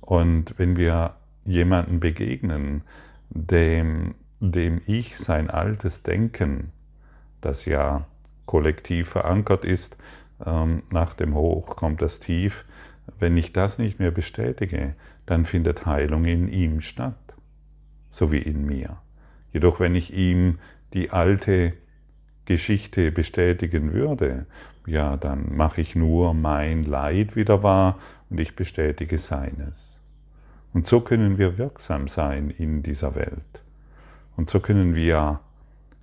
Und 0.00 0.54
wenn 0.58 0.76
wir 0.76 1.14
jemanden 1.44 2.00
begegnen, 2.00 2.82
dem, 3.28 4.14
dem 4.40 4.80
ich 4.86 5.18
sein 5.18 5.50
altes 5.50 6.02
Denken, 6.02 6.72
das 7.40 7.64
ja 7.66 8.06
kollektiv 8.46 9.10
verankert 9.10 9.64
ist, 9.64 9.96
ähm, 10.44 10.82
nach 10.90 11.14
dem 11.14 11.34
Hoch 11.34 11.76
kommt 11.76 12.02
das 12.02 12.18
Tief, 12.18 12.64
wenn 13.20 13.36
ich 13.36 13.52
das 13.52 13.78
nicht 13.78 13.98
mehr 13.98 14.10
bestätige, 14.10 14.94
dann 15.26 15.44
findet 15.44 15.86
Heilung 15.86 16.24
in 16.24 16.48
ihm 16.48 16.80
statt, 16.80 17.34
so 18.08 18.32
wie 18.32 18.38
in 18.38 18.64
mir. 18.64 18.98
Jedoch 19.52 19.78
wenn 19.78 19.94
ich 19.94 20.12
ihm 20.12 20.58
die 20.92 21.10
alte 21.10 21.74
Geschichte 22.46 23.12
bestätigen 23.12 23.92
würde, 23.92 24.46
ja, 24.86 25.16
dann 25.16 25.54
mache 25.54 25.80
ich 25.80 25.94
nur 25.94 26.34
mein 26.34 26.84
Leid 26.84 27.36
wieder 27.36 27.62
wahr 27.62 27.98
und 28.28 28.40
ich 28.40 28.56
bestätige 28.56 29.18
seines. 29.18 30.00
Und 30.72 30.86
so 30.86 31.00
können 31.00 31.38
wir 31.38 31.58
wirksam 31.58 32.08
sein 32.08 32.50
in 32.50 32.82
dieser 32.82 33.14
Welt. 33.14 33.62
Und 34.36 34.50
so 34.50 34.60
können 34.60 34.94
wir 34.94 35.40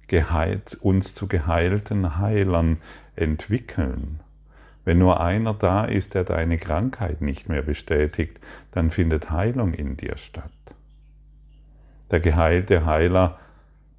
geheilt, 0.07 0.77
uns 0.79 1.15
zu 1.15 1.27
geheilten 1.27 2.17
Heilern 2.17 2.77
entwickeln. 3.15 4.19
Wenn 4.87 4.99
nur 4.99 5.19
einer 5.19 5.53
da 5.53 5.83
ist, 5.83 6.13
der 6.13 6.23
deine 6.23 6.57
Krankheit 6.57 7.21
nicht 7.21 7.49
mehr 7.49 7.61
bestätigt, 7.61 8.39
dann 8.71 8.89
findet 8.89 9.31
Heilung 9.31 9.73
in 9.73 9.97
dir 9.97 10.15
statt. 10.15 10.49
Der 12.09 12.21
geheilte 12.21 12.85
Heiler 12.85 13.37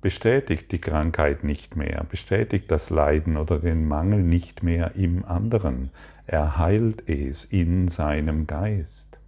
bestätigt 0.00 0.72
die 0.72 0.80
Krankheit 0.80 1.44
nicht 1.44 1.76
mehr, 1.76 2.06
bestätigt 2.08 2.70
das 2.70 2.88
Leiden 2.88 3.36
oder 3.36 3.58
den 3.58 3.86
Mangel 3.86 4.22
nicht 4.22 4.62
mehr 4.62 4.92
im 4.94 5.26
anderen. 5.26 5.90
Er 6.26 6.56
heilt 6.56 7.06
es 7.06 7.44
in 7.44 7.88
seinem 7.88 8.46
Geist. 8.46 9.18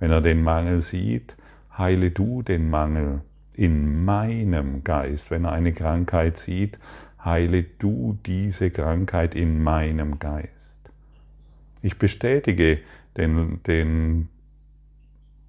Wenn 0.00 0.10
er 0.10 0.20
den 0.20 0.42
Mangel 0.42 0.80
sieht, 0.80 1.36
heile 1.78 2.10
du 2.10 2.42
den 2.42 2.68
Mangel 2.68 3.20
in 3.54 4.04
meinem 4.04 4.82
Geist. 4.82 5.30
Wenn 5.30 5.44
er 5.44 5.52
eine 5.52 5.72
Krankheit 5.72 6.36
sieht, 6.36 6.80
heile 7.24 7.62
du 7.62 8.18
diese 8.26 8.72
Krankheit 8.72 9.36
in 9.36 9.62
meinem 9.62 10.18
Geist. 10.18 10.59
Ich 11.82 11.98
bestätige 11.98 12.80
den, 13.16 13.62
den 13.64 14.28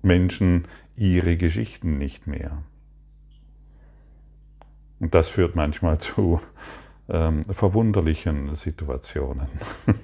Menschen 0.02 0.68
ihre 0.96 1.38
Geschichten 1.38 1.98
nicht 1.98 2.28
mehr. 2.28 2.64
Und 5.00 5.16
das 5.16 5.30
führt 5.30 5.56
manchmal 5.56 6.00
zu 6.00 6.42
ähm, 7.10 7.46
verwunderlichen 7.46 8.54
Situationen. 8.54 9.48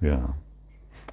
ja. 0.00 0.34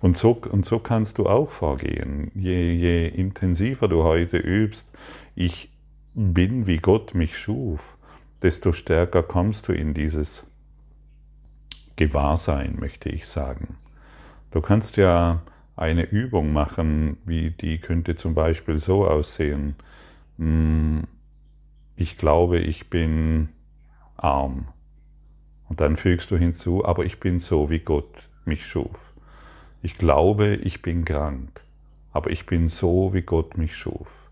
Und 0.02 0.18
so, 0.18 0.32
und 0.32 0.66
so 0.66 0.80
kannst 0.80 1.18
du 1.18 1.28
auch 1.28 1.50
vorgehen. 1.50 2.32
Je, 2.34 2.74
je 2.74 3.08
intensiver 3.08 3.88
du 3.88 4.04
heute 4.04 4.38
übst, 4.38 4.88
ich 5.36 5.72
bin, 6.14 6.68
wie 6.68 6.78
Gott 6.78 7.14
mich 7.14 7.38
schuf, 7.38 7.98
desto 8.42 8.72
stärker 8.72 9.24
kommst 9.24 9.68
du 9.68 9.74
in 9.74 9.94
dieses 9.94 10.49
Gewahrsein, 12.00 12.78
möchte 12.80 13.10
ich 13.10 13.28
sagen. 13.28 13.76
Du 14.52 14.62
kannst 14.62 14.96
ja 14.96 15.42
eine 15.76 16.04
Übung 16.04 16.54
machen, 16.54 17.18
wie 17.26 17.52
die 17.52 17.78
könnte 17.78 18.16
zum 18.16 18.34
Beispiel 18.34 18.80
so 18.80 19.06
aussehen. 19.06 19.76
Hm, 20.38 21.04
ich 21.98 22.18
glaube, 22.18 22.60
ich 22.60 22.90
bin 22.90 23.50
arm. 24.16 24.70
Und 25.68 25.82
dann 25.82 25.98
fügst 25.98 26.32
du 26.32 26.38
hinzu, 26.38 26.86
aber 26.86 27.04
ich 27.04 27.20
bin 27.20 27.38
so, 27.38 27.70
wie 27.70 27.80
Gott 27.80 28.30
mich 28.46 28.66
schuf. 28.66 28.98
Ich 29.82 29.98
glaube, 29.98 30.56
ich 30.56 30.82
bin 30.82 31.04
krank, 31.04 31.60
aber 32.14 32.32
ich 32.32 32.46
bin 32.46 32.70
so, 32.70 33.14
wie 33.14 33.24
Gott 33.24 33.58
mich 33.58 33.76
schuf. 33.76 34.32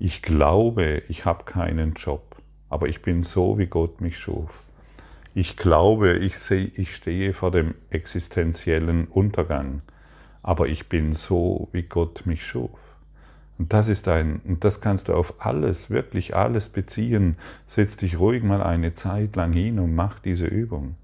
Ich 0.00 0.20
glaube, 0.20 1.04
ich 1.08 1.24
habe 1.24 1.44
keinen 1.44 1.94
Job, 1.94 2.42
aber 2.68 2.88
ich 2.88 3.02
bin 3.02 3.22
so, 3.22 3.56
wie 3.56 3.66
Gott 3.66 4.00
mich 4.00 4.18
schuf. 4.18 4.64
Ich 5.40 5.56
glaube, 5.56 6.16
ich, 6.16 6.36
seh, 6.36 6.72
ich 6.74 6.92
stehe 6.92 7.32
vor 7.32 7.52
dem 7.52 7.76
existenziellen 7.90 9.06
Untergang, 9.06 9.82
aber 10.42 10.66
ich 10.66 10.88
bin 10.88 11.12
so, 11.12 11.68
wie 11.70 11.84
Gott 11.84 12.26
mich 12.26 12.44
schuf. 12.44 12.80
Und 13.56 13.72
das 13.72 13.86
ist 13.86 14.08
ein, 14.08 14.40
und 14.44 14.64
das 14.64 14.80
kannst 14.80 15.06
du 15.06 15.14
auf 15.14 15.34
alles, 15.38 15.90
wirklich 15.90 16.34
alles 16.34 16.70
beziehen. 16.70 17.36
Setz 17.66 17.94
dich 17.94 18.18
ruhig 18.18 18.42
mal 18.42 18.64
eine 18.64 18.94
Zeit 18.94 19.36
lang 19.36 19.52
hin 19.52 19.78
und 19.78 19.94
mach 19.94 20.18
diese 20.18 20.46
Übung. 20.46 20.96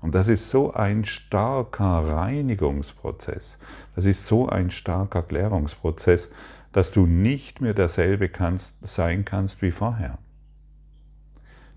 Und 0.00 0.14
das 0.14 0.28
ist 0.28 0.48
so 0.48 0.72
ein 0.72 1.04
starker 1.04 2.08
Reinigungsprozess. 2.08 3.58
Das 3.94 4.06
ist 4.06 4.26
so 4.26 4.48
ein 4.48 4.70
starker 4.70 5.22
Klärungsprozess, 5.22 6.30
dass 6.72 6.92
du 6.92 7.04
nicht 7.04 7.60
mehr 7.60 7.74
derselbe 7.74 8.30
kannst, 8.30 8.74
sein 8.80 9.26
kannst 9.26 9.60
wie 9.60 9.70
vorher. 9.70 10.16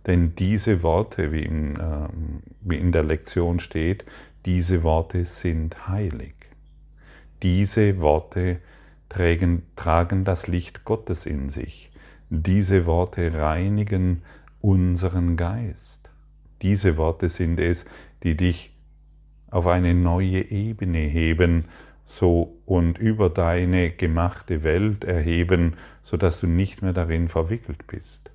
Denn 0.08 0.36
diese 0.36 0.84
Worte, 0.84 1.32
wie 1.32 1.42
in, 1.42 1.76
äh, 1.78 2.08
wie 2.62 2.78
in 2.78 2.92
der 2.92 3.04
Lektion 3.04 3.60
steht, 3.60 4.06
diese 4.46 4.84
Worte 4.84 5.26
sind 5.26 5.88
heilig. 5.88 6.36
Diese 7.42 8.00
Worte 8.00 8.60
tragen, 9.10 9.64
tragen 9.76 10.24
das 10.24 10.48
Licht 10.48 10.86
Gottes 10.86 11.26
in 11.26 11.50
sich. 11.50 11.92
Diese 12.30 12.86
Worte 12.86 13.34
reinigen 13.34 14.22
unseren 14.62 15.38
Geist. 15.38 16.10
Diese 16.62 16.98
Worte 16.98 17.30
sind 17.30 17.60
es, 17.60 17.86
die 18.24 18.36
dich 18.36 18.72
auf 19.50 19.68
eine 19.68 19.94
neue 19.94 20.52
Ebene 20.52 21.00
heben, 21.00 21.66
so 22.06 22.58
und 22.66 22.98
über 23.00 23.30
deine 23.30 23.92
gemachte 23.92 24.64
Welt 24.64 25.04
erheben, 25.04 25.76
so 26.04 26.18
dass 26.18 26.40
du 26.40 26.48
nicht 26.48 26.82
mehr 26.82 26.94
darin 26.94 27.30
verwickelt 27.30 27.88
bist. 27.88 28.32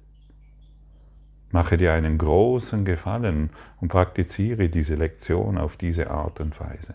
Mache 1.51 1.77
dir 1.77 1.93
einen 1.93 2.19
großen 2.19 2.85
Gefallen 2.85 3.51
und 3.81 3.89
praktiziere 3.89 4.69
diese 4.69 4.95
Lektion 4.95 5.59
auf 5.59 5.77
diese 5.77 6.11
Art 6.11 6.41
und 6.41 6.59
Weise. 6.61 6.95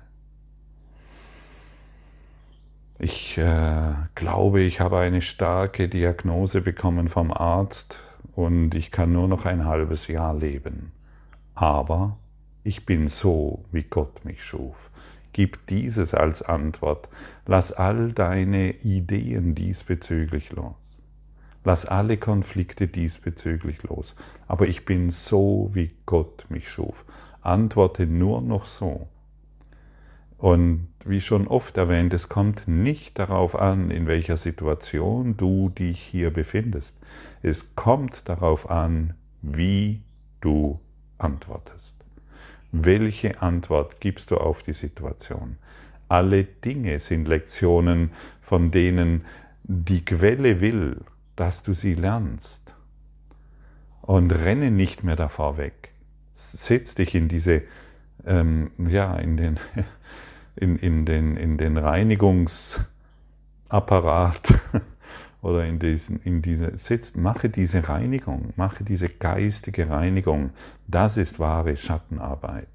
ich 2.97 3.38
äh, 3.38 3.93
glaube, 4.15 4.62
ich 4.62 4.79
habe 4.79 5.00
eine 5.00 5.21
starke 5.21 5.89
Diagnose 5.89 6.62
bekommen 6.62 7.09
vom 7.09 7.31
Arzt 7.31 8.01
und 8.35 8.74
ich 8.74 8.91
kann 8.91 9.12
nur 9.12 9.27
noch 9.27 9.45
ein 9.45 9.65
halbes 9.65 10.07
Jahr 10.07 10.33
leben. 10.33 10.91
Aber 11.53 12.17
ich 12.63 12.85
bin 12.85 13.07
so, 13.07 13.65
wie 13.71 13.83
Gott 13.83 14.24
mich 14.25 14.43
schuf. 14.43 14.89
Gib 15.33 15.67
dieses 15.67 16.13
als 16.13 16.41
Antwort. 16.41 17.09
Lass 17.45 17.74
all 17.74 18.13
deine 18.13 18.71
Ideen 18.71 19.53
diesbezüglich 19.53 20.51
los. 20.51 20.94
Lass 21.65 21.86
alle 21.86 22.17
Konflikte 22.17 22.88
diesbezüglich 22.88 23.81
los. 23.84 24.15
Aber 24.48 24.67
ich 24.67 24.86
bin 24.86 25.10
so, 25.10 25.72
wie 25.74 25.91
Gott 26.05 26.45
mich 26.48 26.69
schuf. 26.69 27.03
Antworte 27.41 28.05
nur 28.05 28.41
noch 28.41 28.65
so. 28.65 29.10
Und 30.38 30.88
wie 31.05 31.22
schon 31.22 31.48
oft 31.48 31.75
erwähnt, 31.77 32.13
es 32.13 32.29
kommt 32.29 32.67
nicht 32.67 33.17
darauf 33.17 33.60
an, 33.60 33.89
in 33.89 34.05
welcher 34.05 34.38
Situation 34.38 35.38
du 35.38 35.69
dich 35.69 36.00
hier 36.00 36.31
befindest. 36.31 36.98
Es 37.41 37.75
kommt 37.75 38.29
darauf 38.29 38.69
an, 38.69 39.15
wie 39.41 40.01
du 40.41 40.79
antwortest. 41.17 41.95
Welche 42.72 43.41
Antwort 43.41 44.01
gibst 44.01 44.29
du 44.29 44.38
auf 44.38 44.62
die 44.62 44.74
Situation? 44.74 45.57
Alle 46.10 46.43
Dinge 46.43 47.00
sind 47.00 47.27
Lektionen, 47.27 48.12
von 48.41 48.69
denen 48.69 49.25
die 49.63 50.05
Quelle 50.05 50.60
will, 50.60 51.01
dass 51.36 51.63
du 51.63 51.74
sie 51.74 51.96
lernst. 51.96 52.75
Und 54.01 54.32
renne 54.32 54.72
nicht 54.72 55.04
mehr 55.04 55.15
davor 55.15 55.58
weg. 55.58 55.92
Setz 56.34 56.96
dich 56.96 57.15
in 57.15 57.27
diese, 57.27 57.63
ähm, 58.25 58.72
ja, 58.77 59.15
in 59.15 59.38
den, 59.38 59.60
in, 60.56 60.77
in, 60.77 61.06
den, 61.06 61.38
in 61.38 61.58
den 61.58 61.77
Reinigungsapparat 61.77 64.54
oder 65.42 65.65
in, 65.65 65.80
diesen, 65.80 66.20
in 66.20 66.42
diese, 66.42 66.77
sitzt, 66.77 67.18
mache 67.18 67.50
diese 67.50 67.89
Reinigung, 67.89 68.54
mache 68.56 68.84
diese 68.84 69.10
geistige 69.10 69.89
Reinigung. 69.89 70.51
Das 70.88 71.18
ist 71.18 71.39
wahre 71.39 71.75
Schattenarbeit. 71.77 72.68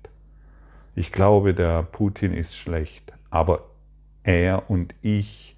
Ich 0.94 1.12
glaube, 1.12 1.54
der 1.54 1.84
Putin 1.84 2.32
ist 2.32 2.56
schlecht, 2.56 3.12
aber 3.30 3.70
er 4.22 4.70
und 4.70 4.94
ich 5.02 5.56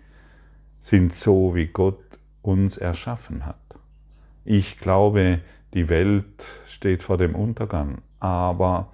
sind 0.79 1.15
so, 1.15 1.55
wie 1.55 1.67
Gott 1.67 1.99
uns 2.43 2.77
erschaffen 2.77 3.47
hat. 3.47 3.57
Ich 4.45 4.79
glaube, 4.79 5.41
die 5.75 5.89
Welt 5.89 6.45
steht 6.67 7.03
vor 7.03 7.17
dem 7.17 7.35
Untergang, 7.35 8.03
aber 8.21 8.89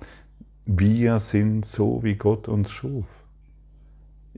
wir 0.66 1.18
sind 1.18 1.64
so, 1.64 2.02
wie 2.02 2.14
Gott 2.14 2.46
uns 2.46 2.70
schuf 2.70 3.06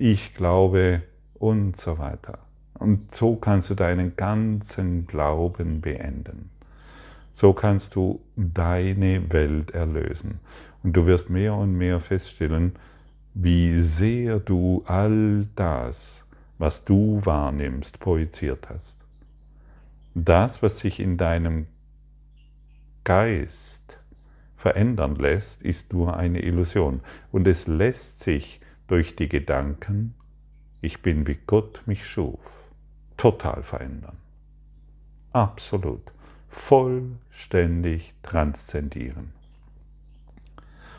ich 0.00 0.34
glaube 0.34 1.02
und 1.34 1.76
so 1.76 1.98
weiter. 1.98 2.38
Und 2.74 3.14
so 3.14 3.36
kannst 3.36 3.68
du 3.68 3.74
deinen 3.74 4.16
ganzen 4.16 5.06
Glauben 5.06 5.82
beenden. 5.82 6.50
So 7.34 7.52
kannst 7.52 7.94
du 7.94 8.20
deine 8.34 9.30
Welt 9.30 9.72
erlösen. 9.72 10.40
Und 10.82 10.96
du 10.96 11.04
wirst 11.04 11.28
mehr 11.28 11.54
und 11.54 11.76
mehr 11.76 12.00
feststellen, 12.00 12.72
wie 13.34 13.82
sehr 13.82 14.40
du 14.40 14.82
all 14.86 15.46
das, 15.54 16.26
was 16.60 16.84
du 16.84 17.24
wahrnimmst, 17.24 18.00
projiziert 18.00 18.68
hast. 18.68 18.98
Das, 20.14 20.62
was 20.62 20.78
sich 20.78 21.00
in 21.00 21.16
deinem 21.16 21.66
Geist 23.02 23.98
verändern 24.56 25.14
lässt, 25.16 25.62
ist 25.62 25.94
nur 25.94 26.18
eine 26.18 26.42
Illusion. 26.42 27.00
Und 27.32 27.48
es 27.48 27.66
lässt 27.66 28.20
sich 28.20 28.60
durch 28.88 29.16
die 29.16 29.28
Gedanken, 29.28 30.14
ich 30.82 31.00
bin 31.00 31.26
wie 31.26 31.38
Gott 31.46 31.82
mich 31.86 32.06
schuf, 32.06 32.70
total 33.16 33.62
verändern. 33.62 34.18
Absolut, 35.32 36.12
vollständig 36.50 38.12
transzendieren. 38.22 39.32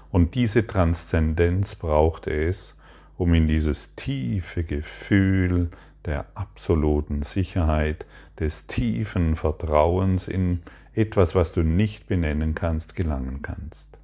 Und 0.09 0.33
diese 0.33 0.65
Transzendenz 0.65 1.75
braucht 1.75 2.25
es, 2.25 2.75
um 3.21 3.35
in 3.35 3.47
dieses 3.47 3.93
tiefe 3.93 4.63
Gefühl 4.63 5.69
der 6.05 6.25
absoluten 6.33 7.21
Sicherheit, 7.21 8.07
des 8.39 8.65
tiefen 8.65 9.35
Vertrauens 9.35 10.27
in 10.27 10.63
etwas, 10.95 11.35
was 11.35 11.51
du 11.53 11.61
nicht 11.61 12.07
benennen 12.07 12.55
kannst, 12.55 12.95
gelangen 12.95 13.43
kannst. 13.43 13.99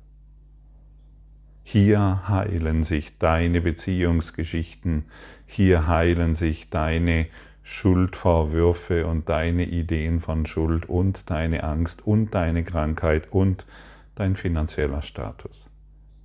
Hier 1.63 2.30
heilen 2.30 2.84
sich 2.84 3.17
deine 3.17 3.60
Beziehungsgeschichten, 3.60 5.06
hier 5.47 5.88
heilen 5.88 6.36
sich 6.36 6.69
deine 6.69 7.25
Schuldvorwürfe 7.63 9.08
und 9.08 9.30
deine 9.30 9.63
Ideen 9.63 10.21
von 10.21 10.45
Schuld 10.45 10.88
und 10.88 11.32
deine 11.32 11.63
Angst 11.63 12.06
und 12.06 12.36
deine 12.36 12.63
Krankheit 12.63 13.32
und 13.32 13.65
dein 14.13 14.36
finanzieller 14.36 15.01
Status. 15.01 15.67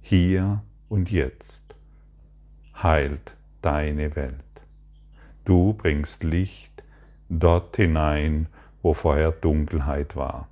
Hier 0.03 0.63
und 0.91 1.11
jetzt 1.11 1.62
heilt 2.83 3.37
deine 3.61 4.17
Welt. 4.17 4.37
Du 5.45 5.73
bringst 5.75 6.25
Licht 6.25 6.83
dort 7.29 7.77
hinein, 7.77 8.47
wo 8.83 8.93
vorher 8.93 9.33
Dunkelheit 9.33 10.17
war. 10.17 10.49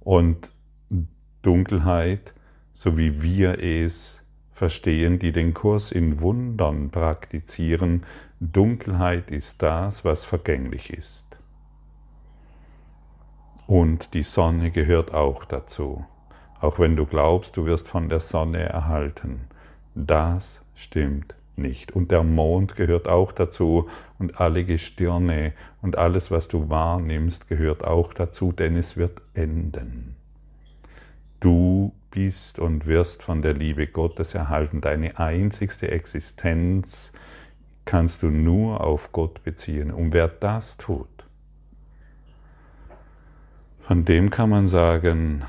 Und 0.00 0.52
Dunkelheit 1.42 2.34
so 2.74 2.98
wie 2.98 3.22
wir 3.22 3.60
es 3.60 4.22
verstehen, 4.50 5.18
die 5.18 5.32
den 5.32 5.54
Kurs 5.54 5.92
in 5.92 6.20
Wundern 6.20 6.90
praktizieren, 6.90 8.04
Dunkelheit 8.40 9.30
ist 9.30 9.62
das, 9.62 10.04
was 10.04 10.24
vergänglich 10.24 10.92
ist. 10.92 11.38
Und 13.66 14.12
die 14.12 14.24
Sonne 14.24 14.70
gehört 14.70 15.14
auch 15.14 15.44
dazu. 15.44 16.04
Auch 16.60 16.78
wenn 16.78 16.96
du 16.96 17.06
glaubst, 17.06 17.56
du 17.56 17.64
wirst 17.64 17.88
von 17.88 18.08
der 18.08 18.20
Sonne 18.20 18.58
erhalten. 18.58 19.48
Das 19.94 20.60
stimmt 20.74 21.34
nicht. 21.56 21.92
Und 21.92 22.10
der 22.10 22.22
Mond 22.22 22.76
gehört 22.76 23.08
auch 23.08 23.32
dazu 23.32 23.88
und 24.18 24.40
alle 24.40 24.64
Gestirne 24.64 25.52
und 25.82 25.98
alles, 25.98 26.30
was 26.30 26.48
du 26.48 26.68
wahrnimmst, 26.68 27.48
gehört 27.48 27.84
auch 27.84 28.12
dazu, 28.14 28.52
denn 28.52 28.76
es 28.76 28.96
wird 28.96 29.22
enden. 29.34 30.16
Du 31.40 31.92
bist 32.10 32.58
und 32.58 32.86
wirst 32.86 33.22
von 33.22 33.42
der 33.42 33.54
Liebe 33.54 33.86
Gottes 33.86 34.34
erhalten. 34.34 34.80
Deine 34.80 35.18
einzigste 35.18 35.90
Existenz 35.90 37.12
kannst 37.84 38.22
du 38.22 38.28
nur 38.28 38.82
auf 38.82 39.12
Gott 39.12 39.42
beziehen. 39.42 39.90
Und 39.90 40.12
wer 40.12 40.28
das 40.28 40.76
tut, 40.76 41.08
von 43.80 44.04
dem 44.04 44.30
kann 44.30 44.48
man 44.48 44.66
sagen, 44.66 45.44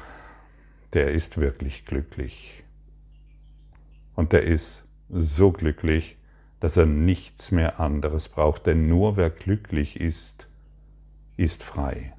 der 0.93 1.11
ist 1.11 1.37
wirklich 1.37 1.85
glücklich. 1.85 2.63
Und 4.15 4.33
der 4.33 4.43
ist 4.43 4.84
so 5.09 5.51
glücklich, 5.51 6.17
dass 6.59 6.77
er 6.77 6.85
nichts 6.85 7.51
mehr 7.51 7.79
anderes 7.79 8.29
braucht. 8.29 8.65
Denn 8.65 8.87
nur 8.87 9.17
wer 9.17 9.29
glücklich 9.29 9.99
ist, 9.99 10.47
ist 11.37 11.63
frei. 11.63 12.13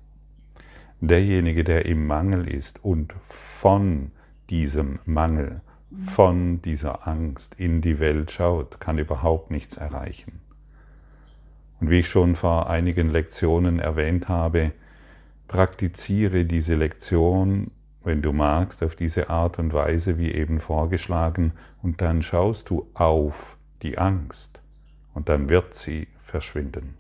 Derjenige, 1.01 1.65
der 1.65 1.87
im 1.87 2.07
Mangel 2.07 2.49
ist 2.49 2.85
und 2.85 3.15
von 3.23 4.13
diesem 4.51 4.99
Mangel, 5.05 5.61
von 6.07 6.63
dieser 6.63 7.07
Angst 7.07 7.55
in 7.57 7.81
die 7.81 7.99
Welt 8.01 8.31
schaut, 8.31 8.81
kann 8.81 8.99
überhaupt 8.99 9.51
nichts 9.51 9.77
erreichen. 9.77 10.41
Und 11.81 11.91
wie 11.91 12.01
ich 12.01 12.09
schon 12.09 12.35
vor 12.37 12.71
einigen 12.71 13.11
Lektionen 13.11 13.79
erwähnt 13.79 14.29
habe, 14.29 14.73
praktiziere 15.49 16.45
diese 16.45 16.75
Lektion, 16.75 17.71
wenn 18.07 18.23
du 18.23 18.33
magst, 18.33 18.85
auf 18.85 18.95
diese 18.95 19.31
Art 19.31 19.59
und 19.59 19.73
Weise 19.73 20.17
wie 20.17 20.31
eben 20.31 20.61
vorgeschlagen, 20.61 21.53
und 21.83 22.01
dann 22.01 22.23
schaust 22.23 22.71
du 22.71 22.89
auf 22.95 23.59
die 23.83 23.99
Angst 23.99 24.63
und 25.13 25.29
dann 25.29 25.49
wird 25.49 25.75
sie 25.75 26.07
verschwinden. 26.23 26.95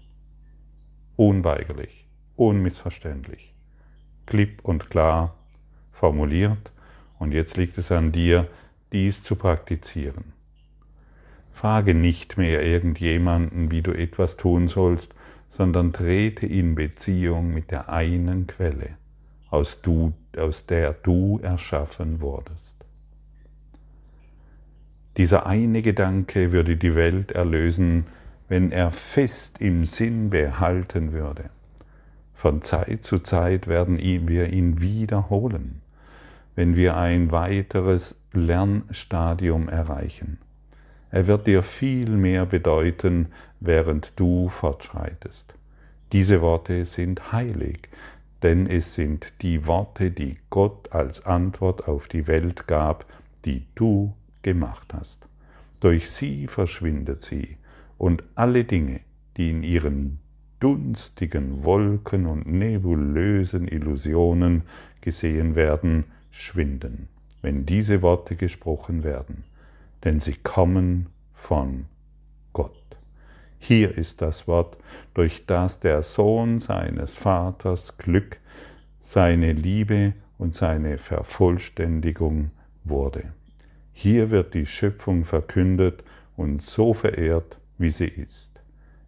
Unweigerlich, 1.14 2.08
unmissverständlich, 2.34 3.54
klipp 4.26 4.64
und 4.64 4.90
klar 4.90 5.36
formuliert 5.92 6.72
und 7.20 7.32
jetzt 7.32 7.56
liegt 7.56 7.78
es 7.78 7.92
an 7.92 8.10
dir, 8.10 8.48
dies 8.92 9.22
zu 9.22 9.36
praktizieren. 9.36 10.32
Frage 11.52 11.94
nicht 11.94 12.36
mehr 12.36 12.66
irgendjemanden, 12.66 13.70
wie 13.70 13.80
du 13.80 13.92
etwas 13.92 14.36
tun 14.36 14.66
sollst, 14.66 15.14
sondern 15.48 15.92
trete 15.92 16.46
in 16.46 16.74
Beziehung 16.74 17.54
mit 17.54 17.70
der 17.70 17.90
einen 17.90 18.48
Quelle, 18.48 18.98
aus, 19.50 19.80
du, 19.82 20.12
aus 20.36 20.66
der 20.66 20.92
du 20.92 21.38
erschaffen 21.42 22.20
wurdest. 22.20 22.74
Dieser 25.16 25.46
eine 25.46 25.82
Gedanke 25.82 26.52
würde 26.52 26.76
die 26.76 26.94
Welt 26.94 27.32
erlösen, 27.32 28.06
wenn 28.48 28.70
er 28.70 28.90
fest 28.90 29.60
im 29.60 29.86
Sinn 29.86 30.30
behalten 30.30 31.12
würde. 31.12 31.50
Von 32.34 32.60
Zeit 32.60 33.02
zu 33.02 33.18
Zeit 33.18 33.66
werden 33.66 33.98
wir 33.98 34.52
ihn 34.52 34.80
wiederholen 34.80 35.80
wenn 36.56 36.74
wir 36.74 36.96
ein 36.96 37.30
weiteres 37.30 38.18
Lernstadium 38.32 39.68
erreichen. 39.68 40.38
Er 41.10 41.28
wird 41.28 41.46
dir 41.46 41.62
viel 41.62 42.08
mehr 42.08 42.46
bedeuten, 42.46 43.28
während 43.60 44.18
du 44.18 44.48
fortschreitest. 44.48 45.54
Diese 46.12 46.40
Worte 46.40 46.84
sind 46.86 47.32
heilig, 47.32 47.88
denn 48.42 48.66
es 48.66 48.94
sind 48.94 49.32
die 49.42 49.66
Worte, 49.66 50.10
die 50.10 50.36
Gott 50.50 50.92
als 50.92 51.24
Antwort 51.24 51.88
auf 51.88 52.08
die 52.08 52.26
Welt 52.26 52.66
gab, 52.66 53.06
die 53.44 53.66
du 53.74 54.14
gemacht 54.42 54.92
hast. 54.94 55.26
Durch 55.80 56.10
sie 56.10 56.46
verschwindet 56.46 57.22
sie, 57.22 57.56
und 57.98 58.24
alle 58.34 58.64
Dinge, 58.64 59.00
die 59.36 59.50
in 59.50 59.62
ihren 59.62 60.18
dunstigen 60.60 61.64
Wolken 61.64 62.26
und 62.26 62.46
nebulösen 62.46 63.68
Illusionen 63.68 64.62
gesehen 65.00 65.54
werden, 65.54 66.04
schwinden, 66.30 67.08
wenn 67.42 67.66
diese 67.66 68.02
Worte 68.02 68.36
gesprochen 68.36 69.04
werden, 69.04 69.44
denn 70.04 70.20
sie 70.20 70.34
kommen 70.34 71.06
von. 71.32 71.86
Hier 73.68 73.98
ist 73.98 74.22
das 74.22 74.46
Wort, 74.46 74.78
durch 75.12 75.44
das 75.44 75.80
der 75.80 76.04
Sohn 76.04 76.60
seines 76.60 77.16
Vaters 77.16 77.98
Glück, 77.98 78.36
seine 79.00 79.54
Liebe 79.54 80.12
und 80.38 80.54
seine 80.54 80.98
Vervollständigung 80.98 82.52
wurde. 82.84 83.32
Hier 83.92 84.30
wird 84.30 84.54
die 84.54 84.66
Schöpfung 84.66 85.24
verkündet 85.24 86.04
und 86.36 86.62
so 86.62 86.94
verehrt, 86.94 87.58
wie 87.76 87.90
sie 87.90 88.06
ist. 88.06 88.52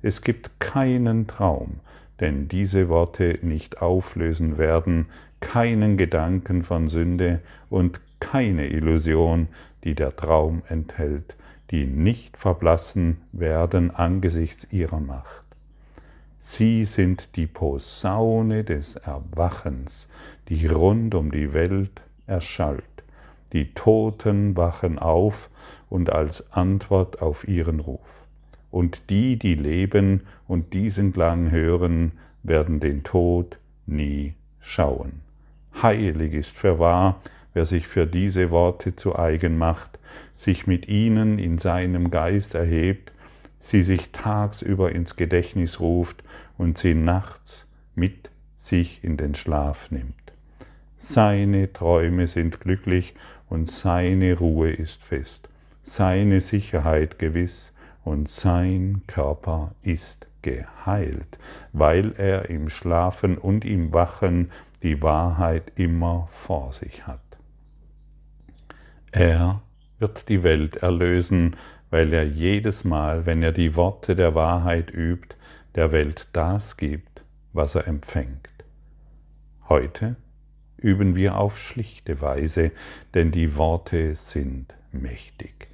Es 0.03 0.23
gibt 0.23 0.59
keinen 0.59 1.29
Traum, 1.29 1.79
denn 2.19 2.49
diese 2.49 2.89
Worte 2.89 3.39
nicht 3.43 3.81
auflösen 3.81 4.59
werden, 4.59 5.07
keinen 5.39 5.97
Gedanken 5.97 6.65
von 6.65 6.89
Sünde 6.89 7.39
und 7.71 8.01
keine 8.19 8.67
Illusion, 8.67 9.47
die 9.85 9.95
der 9.95 10.17
Traum 10.17 10.63
enthält, 10.69 11.37
die 11.71 11.87
nicht 11.87 12.37
verblassen 12.37 13.19
werden 13.33 13.91
angesichts 13.91 14.73
ihrer 14.73 15.01
Macht. 15.01 15.45
Sie 16.39 16.87
sind 16.87 17.37
die 17.37 17.47
Posaune 17.47 18.65
des 18.65 18.97
Erwachens, 18.97 20.09
die 20.49 20.67
rund 20.67 21.15
um 21.15 21.31
die 21.31 21.53
Welt 21.53 22.01
erschallt. 22.27 22.85
Die 23.53 23.75
Toten 23.75 24.57
wachen 24.57 24.99
auf 24.99 25.51
und 25.91 26.11
als 26.11 26.53
Antwort 26.53 27.21
auf 27.21 27.47
ihren 27.47 27.81
Ruf. 27.81 28.27
Und 28.71 29.11
die, 29.11 29.37
die 29.37 29.55
leben 29.55 30.23
und 30.47 30.73
diesen 30.75 31.13
Klang 31.13 31.51
hören, 31.51 32.13
werden 32.43 32.81
den 32.81 33.03
Tod 33.03 33.59
nie 33.87 34.35
schauen. 34.61 35.21
Heilig 35.83 36.35
ist 36.35 36.57
für 36.57 36.79
wahr, 36.79 37.21
wer 37.55 37.65
sich 37.65 37.87
für 37.87 38.07
diese 38.07 38.51
Worte 38.51 38.97
zu 38.97 39.19
eigen 39.19 39.59
macht, 39.59 39.99
sich 40.37 40.67
mit 40.67 40.89
ihnen 40.89 41.39
in 41.39 41.59
seinem 41.59 42.11
Geist 42.11 42.55
erhebt, 42.55 43.13
sie 43.59 43.83
sich 43.83 44.11
tagsüber 44.13 44.93
ins 44.93 45.17
Gedächtnis 45.17 45.81
ruft 45.81 46.23
und 46.57 46.79
sie 46.79 46.95
nachts 46.95 47.67
mit 47.95 48.31
sich 48.57 49.03
in 49.03 49.17
den 49.17 49.35
Schlaf 49.35 49.91
nimmt. 49.91 50.15
Seine 50.97 51.73
Träume 51.73 52.27
sind 52.27 52.61
glücklich 52.61 53.15
und 53.49 53.71
seine 53.71 54.37
Ruhe 54.37 54.71
ist 54.71 55.03
fest, 55.03 55.49
seine 55.81 56.41
Sicherheit 56.41 57.19
gewiss 57.19 57.73
und 58.05 58.29
sein 58.29 59.03
Körper 59.07 59.75
ist 59.83 60.27
geheilt, 60.43 61.39
weil 61.73 62.13
er 62.17 62.51
im 62.51 62.69
Schlafen 62.69 63.39
und 63.39 63.65
im 63.65 63.93
Wachen 63.93 64.51
die 64.83 65.03
Wahrheit 65.03 65.73
immer 65.77 66.29
vor 66.31 66.73
sich 66.73 67.07
hat. 67.07 67.28
Er 69.11 69.63
wird 69.99 70.29
die 70.29 70.43
Welt 70.43 70.77
erlösen, 70.77 71.57
weil 71.91 72.13
er 72.13 72.25
jedes 72.27 72.85
Mal, 72.85 73.25
wenn 73.27 73.43
er 73.43 73.53
die 73.53 73.75
Worte 73.75 74.15
der 74.15 74.35
Wahrheit 74.35 74.93
übt, 74.93 75.37
der 75.75 75.93
Welt 75.93 76.29
das 76.33 76.77
gibt, 76.77 77.23
was 77.53 77.75
er 77.75 77.87
empfängt. 77.87 78.49
Heute 79.69 80.17
üben 80.77 81.17
wir 81.17 81.37
auf 81.37 81.59
schlichte 81.59 82.21
Weise, 82.21 82.73
denn 83.15 83.33
die 83.33 83.57
Worte 83.57 84.15
sind 84.15 84.75
mächtig, 84.93 85.69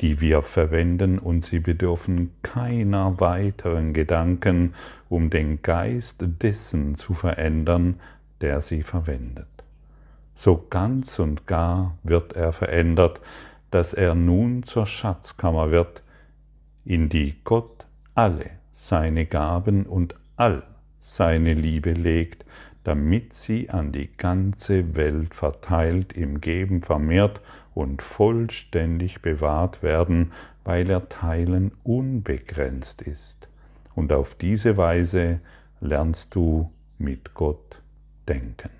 die 0.00 0.20
wir 0.20 0.42
verwenden, 0.42 1.18
und 1.18 1.44
sie 1.44 1.60
bedürfen 1.60 2.32
keiner 2.42 3.20
weiteren 3.20 3.92
Gedanken, 3.92 4.74
um 5.08 5.30
den 5.30 5.62
Geist 5.62 6.24
dessen 6.42 6.94
zu 6.96 7.14
verändern, 7.14 8.00
der 8.40 8.60
sie 8.60 8.82
verwendet. 8.82 9.49
So 10.42 10.56
ganz 10.70 11.18
und 11.18 11.46
gar 11.46 11.98
wird 12.02 12.32
er 12.32 12.54
verändert, 12.54 13.20
dass 13.70 13.92
er 13.92 14.14
nun 14.14 14.62
zur 14.62 14.86
Schatzkammer 14.86 15.70
wird, 15.70 16.02
in 16.82 17.10
die 17.10 17.34
Gott 17.44 17.86
alle 18.14 18.48
seine 18.72 19.26
Gaben 19.26 19.84
und 19.84 20.14
all 20.36 20.62
seine 20.98 21.52
Liebe 21.52 21.92
legt, 21.92 22.46
damit 22.84 23.34
sie 23.34 23.68
an 23.68 23.92
die 23.92 24.16
ganze 24.16 24.96
Welt 24.96 25.34
verteilt 25.34 26.14
im 26.14 26.40
Geben 26.40 26.80
vermehrt 26.80 27.42
und 27.74 28.00
vollständig 28.00 29.20
bewahrt 29.20 29.82
werden, 29.82 30.32
weil 30.64 30.88
er 30.88 31.10
Teilen 31.10 31.72
unbegrenzt 31.82 33.02
ist. 33.02 33.46
Und 33.94 34.10
auf 34.10 34.34
diese 34.36 34.78
Weise 34.78 35.40
lernst 35.82 36.34
du 36.34 36.72
mit 36.96 37.34
Gott 37.34 37.82
denken. 38.26 38.79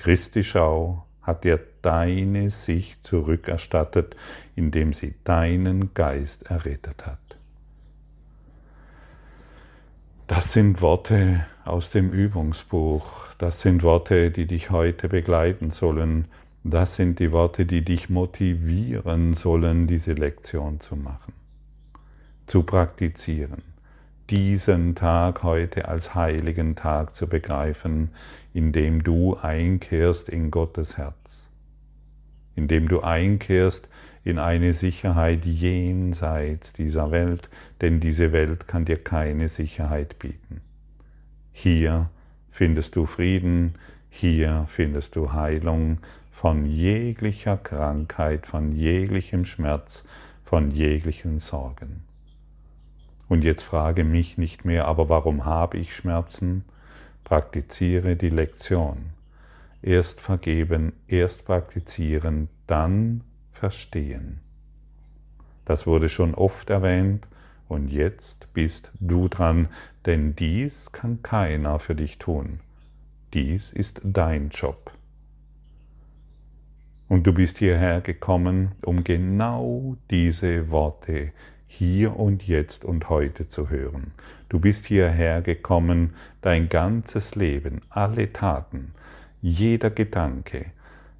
Christi 0.00 0.42
Schau 0.42 1.04
hat 1.20 1.44
dir 1.44 1.60
deine 1.82 2.48
Sicht 2.48 3.04
zurückerstattet, 3.04 4.16
indem 4.56 4.94
sie 4.94 5.14
deinen 5.24 5.92
Geist 5.92 6.50
errettet 6.50 7.06
hat. 7.06 7.18
Das 10.26 10.54
sind 10.54 10.80
Worte 10.80 11.44
aus 11.66 11.90
dem 11.90 12.12
Übungsbuch, 12.12 13.34
das 13.36 13.60
sind 13.60 13.82
Worte, 13.82 14.30
die 14.30 14.46
dich 14.46 14.70
heute 14.70 15.10
begleiten 15.10 15.70
sollen, 15.70 16.28
das 16.64 16.96
sind 16.96 17.18
die 17.18 17.30
Worte, 17.30 17.66
die 17.66 17.84
dich 17.84 18.08
motivieren 18.08 19.34
sollen, 19.34 19.86
diese 19.86 20.14
Lektion 20.14 20.80
zu 20.80 20.96
machen, 20.96 21.34
zu 22.46 22.62
praktizieren, 22.62 23.62
diesen 24.30 24.94
Tag 24.94 25.42
heute 25.42 25.88
als 25.88 26.14
heiligen 26.14 26.76
Tag 26.76 27.14
zu 27.14 27.26
begreifen, 27.26 28.10
indem 28.54 29.02
du 29.02 29.36
einkehrst 29.36 30.28
in 30.28 30.50
Gottes 30.50 30.96
Herz, 30.96 31.50
indem 32.54 32.88
du 32.88 33.00
einkehrst 33.00 33.88
in 34.22 34.38
eine 34.38 34.72
Sicherheit 34.72 35.44
jenseits 35.44 36.72
dieser 36.72 37.10
Welt, 37.10 37.50
denn 37.80 37.98
diese 38.00 38.32
Welt 38.32 38.68
kann 38.68 38.84
dir 38.84 39.02
keine 39.02 39.48
Sicherheit 39.48 40.18
bieten. 40.18 40.60
Hier 41.52 42.10
findest 42.50 42.96
du 42.96 43.06
Frieden, 43.06 43.74
hier 44.10 44.66
findest 44.68 45.16
du 45.16 45.32
Heilung 45.32 45.98
von 46.30 46.66
jeglicher 46.66 47.56
Krankheit, 47.56 48.46
von 48.46 48.72
jeglichem 48.72 49.44
Schmerz, 49.44 50.04
von 50.44 50.70
jeglichen 50.70 51.38
Sorgen. 51.38 52.09
Und 53.30 53.44
jetzt 53.44 53.62
frage 53.62 54.02
mich 54.02 54.38
nicht 54.38 54.64
mehr, 54.64 54.88
aber 54.88 55.08
warum 55.08 55.44
habe 55.44 55.78
ich 55.78 55.94
Schmerzen? 55.94 56.64
Praktiziere 57.22 58.16
die 58.16 58.28
Lektion. 58.28 59.10
Erst 59.82 60.20
vergeben, 60.20 60.94
erst 61.06 61.44
praktizieren, 61.44 62.48
dann 62.66 63.22
verstehen. 63.52 64.40
Das 65.64 65.86
wurde 65.86 66.08
schon 66.08 66.34
oft 66.34 66.70
erwähnt 66.70 67.28
und 67.68 67.92
jetzt 67.92 68.52
bist 68.52 68.90
du 68.98 69.28
dran, 69.28 69.68
denn 70.06 70.34
dies 70.34 70.90
kann 70.90 71.22
keiner 71.22 71.78
für 71.78 71.94
dich 71.94 72.18
tun. 72.18 72.58
Dies 73.32 73.72
ist 73.72 74.00
dein 74.02 74.48
Job. 74.48 74.90
Und 77.06 77.28
du 77.28 77.32
bist 77.32 77.58
hierher 77.58 78.00
gekommen, 78.00 78.72
um 78.84 79.04
genau 79.04 79.96
diese 80.10 80.72
Worte 80.72 81.30
hier 81.72 82.18
und 82.18 82.46
jetzt 82.48 82.84
und 82.84 83.08
heute 83.08 83.46
zu 83.46 83.70
hören. 83.70 84.12
Du 84.48 84.58
bist 84.58 84.86
hierher 84.86 85.40
gekommen, 85.40 86.14
dein 86.42 86.68
ganzes 86.68 87.36
Leben, 87.36 87.80
alle 87.88 88.32
Taten, 88.32 88.92
jeder 89.40 89.88
Gedanke, 89.90 90.72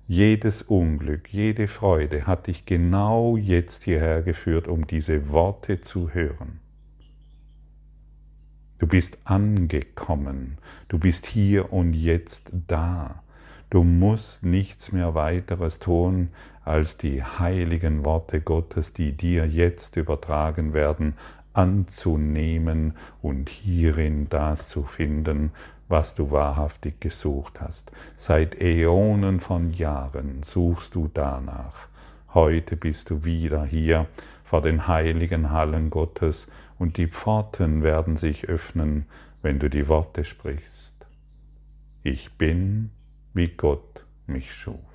jedes 0.09 0.63
Unglück, 0.63 1.33
jede 1.33 1.69
Freude 1.69 2.27
hat 2.27 2.49
dich 2.49 2.67
genau 2.67 3.37
jetzt 3.37 3.85
hierher 3.85 4.23
geführt, 4.23 4.67
um 4.67 4.89
diese 4.89 5.31
Worte 5.31 5.81
zu 5.81 6.13
hören. 6.13 6.59
Du 8.79 8.89
bist 8.89 9.19
angekommen, 9.25 10.59
du 10.89 10.99
bist 10.99 11.27
hier 11.27 11.73
und 11.73 11.95
jetzt 11.95 12.51
da. 12.67 13.23
Du 13.71 13.85
musst 13.85 14.43
nichts 14.43 14.91
mehr 14.91 15.15
weiteres 15.15 15.79
tun, 15.79 16.31
als 16.64 16.96
die 16.96 17.23
heiligen 17.23 18.05
Worte 18.05 18.40
Gottes, 18.40 18.92
die 18.92 19.12
dir 19.12 19.46
jetzt 19.46 19.96
übertragen 19.96 20.73
werden, 20.73 21.14
anzunehmen 21.53 22.94
und 23.23 23.49
hierin 23.49 24.29
das 24.29 24.68
zu 24.68 24.85
finden, 24.85 25.51
was 25.88 26.14
du 26.14 26.31
wahrhaftig 26.31 27.01
gesucht 27.01 27.61
hast. 27.61 27.90
Seit 28.16 28.61
Äonen 28.61 29.40
von 29.40 29.73
Jahren 29.73 30.42
suchst 30.44 30.94
du 30.94 31.11
danach. 31.12 31.88
Heute 32.33 32.77
bist 32.77 33.11
du 33.11 33.25
wieder 33.25 33.64
hier 33.64 34.07
vor 34.44 34.62
den 34.62 34.87
heiligen 34.87 35.51
Hallen 35.51 35.90
Gottes 35.90 36.46
und 36.79 36.96
die 36.96 37.09
Pforten 37.09 37.83
werden 37.83 38.16
sich 38.16 38.49
öffnen, 38.49 39.07
wenn 39.42 39.59
du 39.59 39.68
die 39.68 39.88
Worte 39.88 40.25
sprichst. 40.25 40.94
Ich 42.05 42.33
bin, 42.35 42.90
wie 43.35 43.49
Gott 43.49 44.05
mich 44.27 44.55
schuf. 44.55 44.89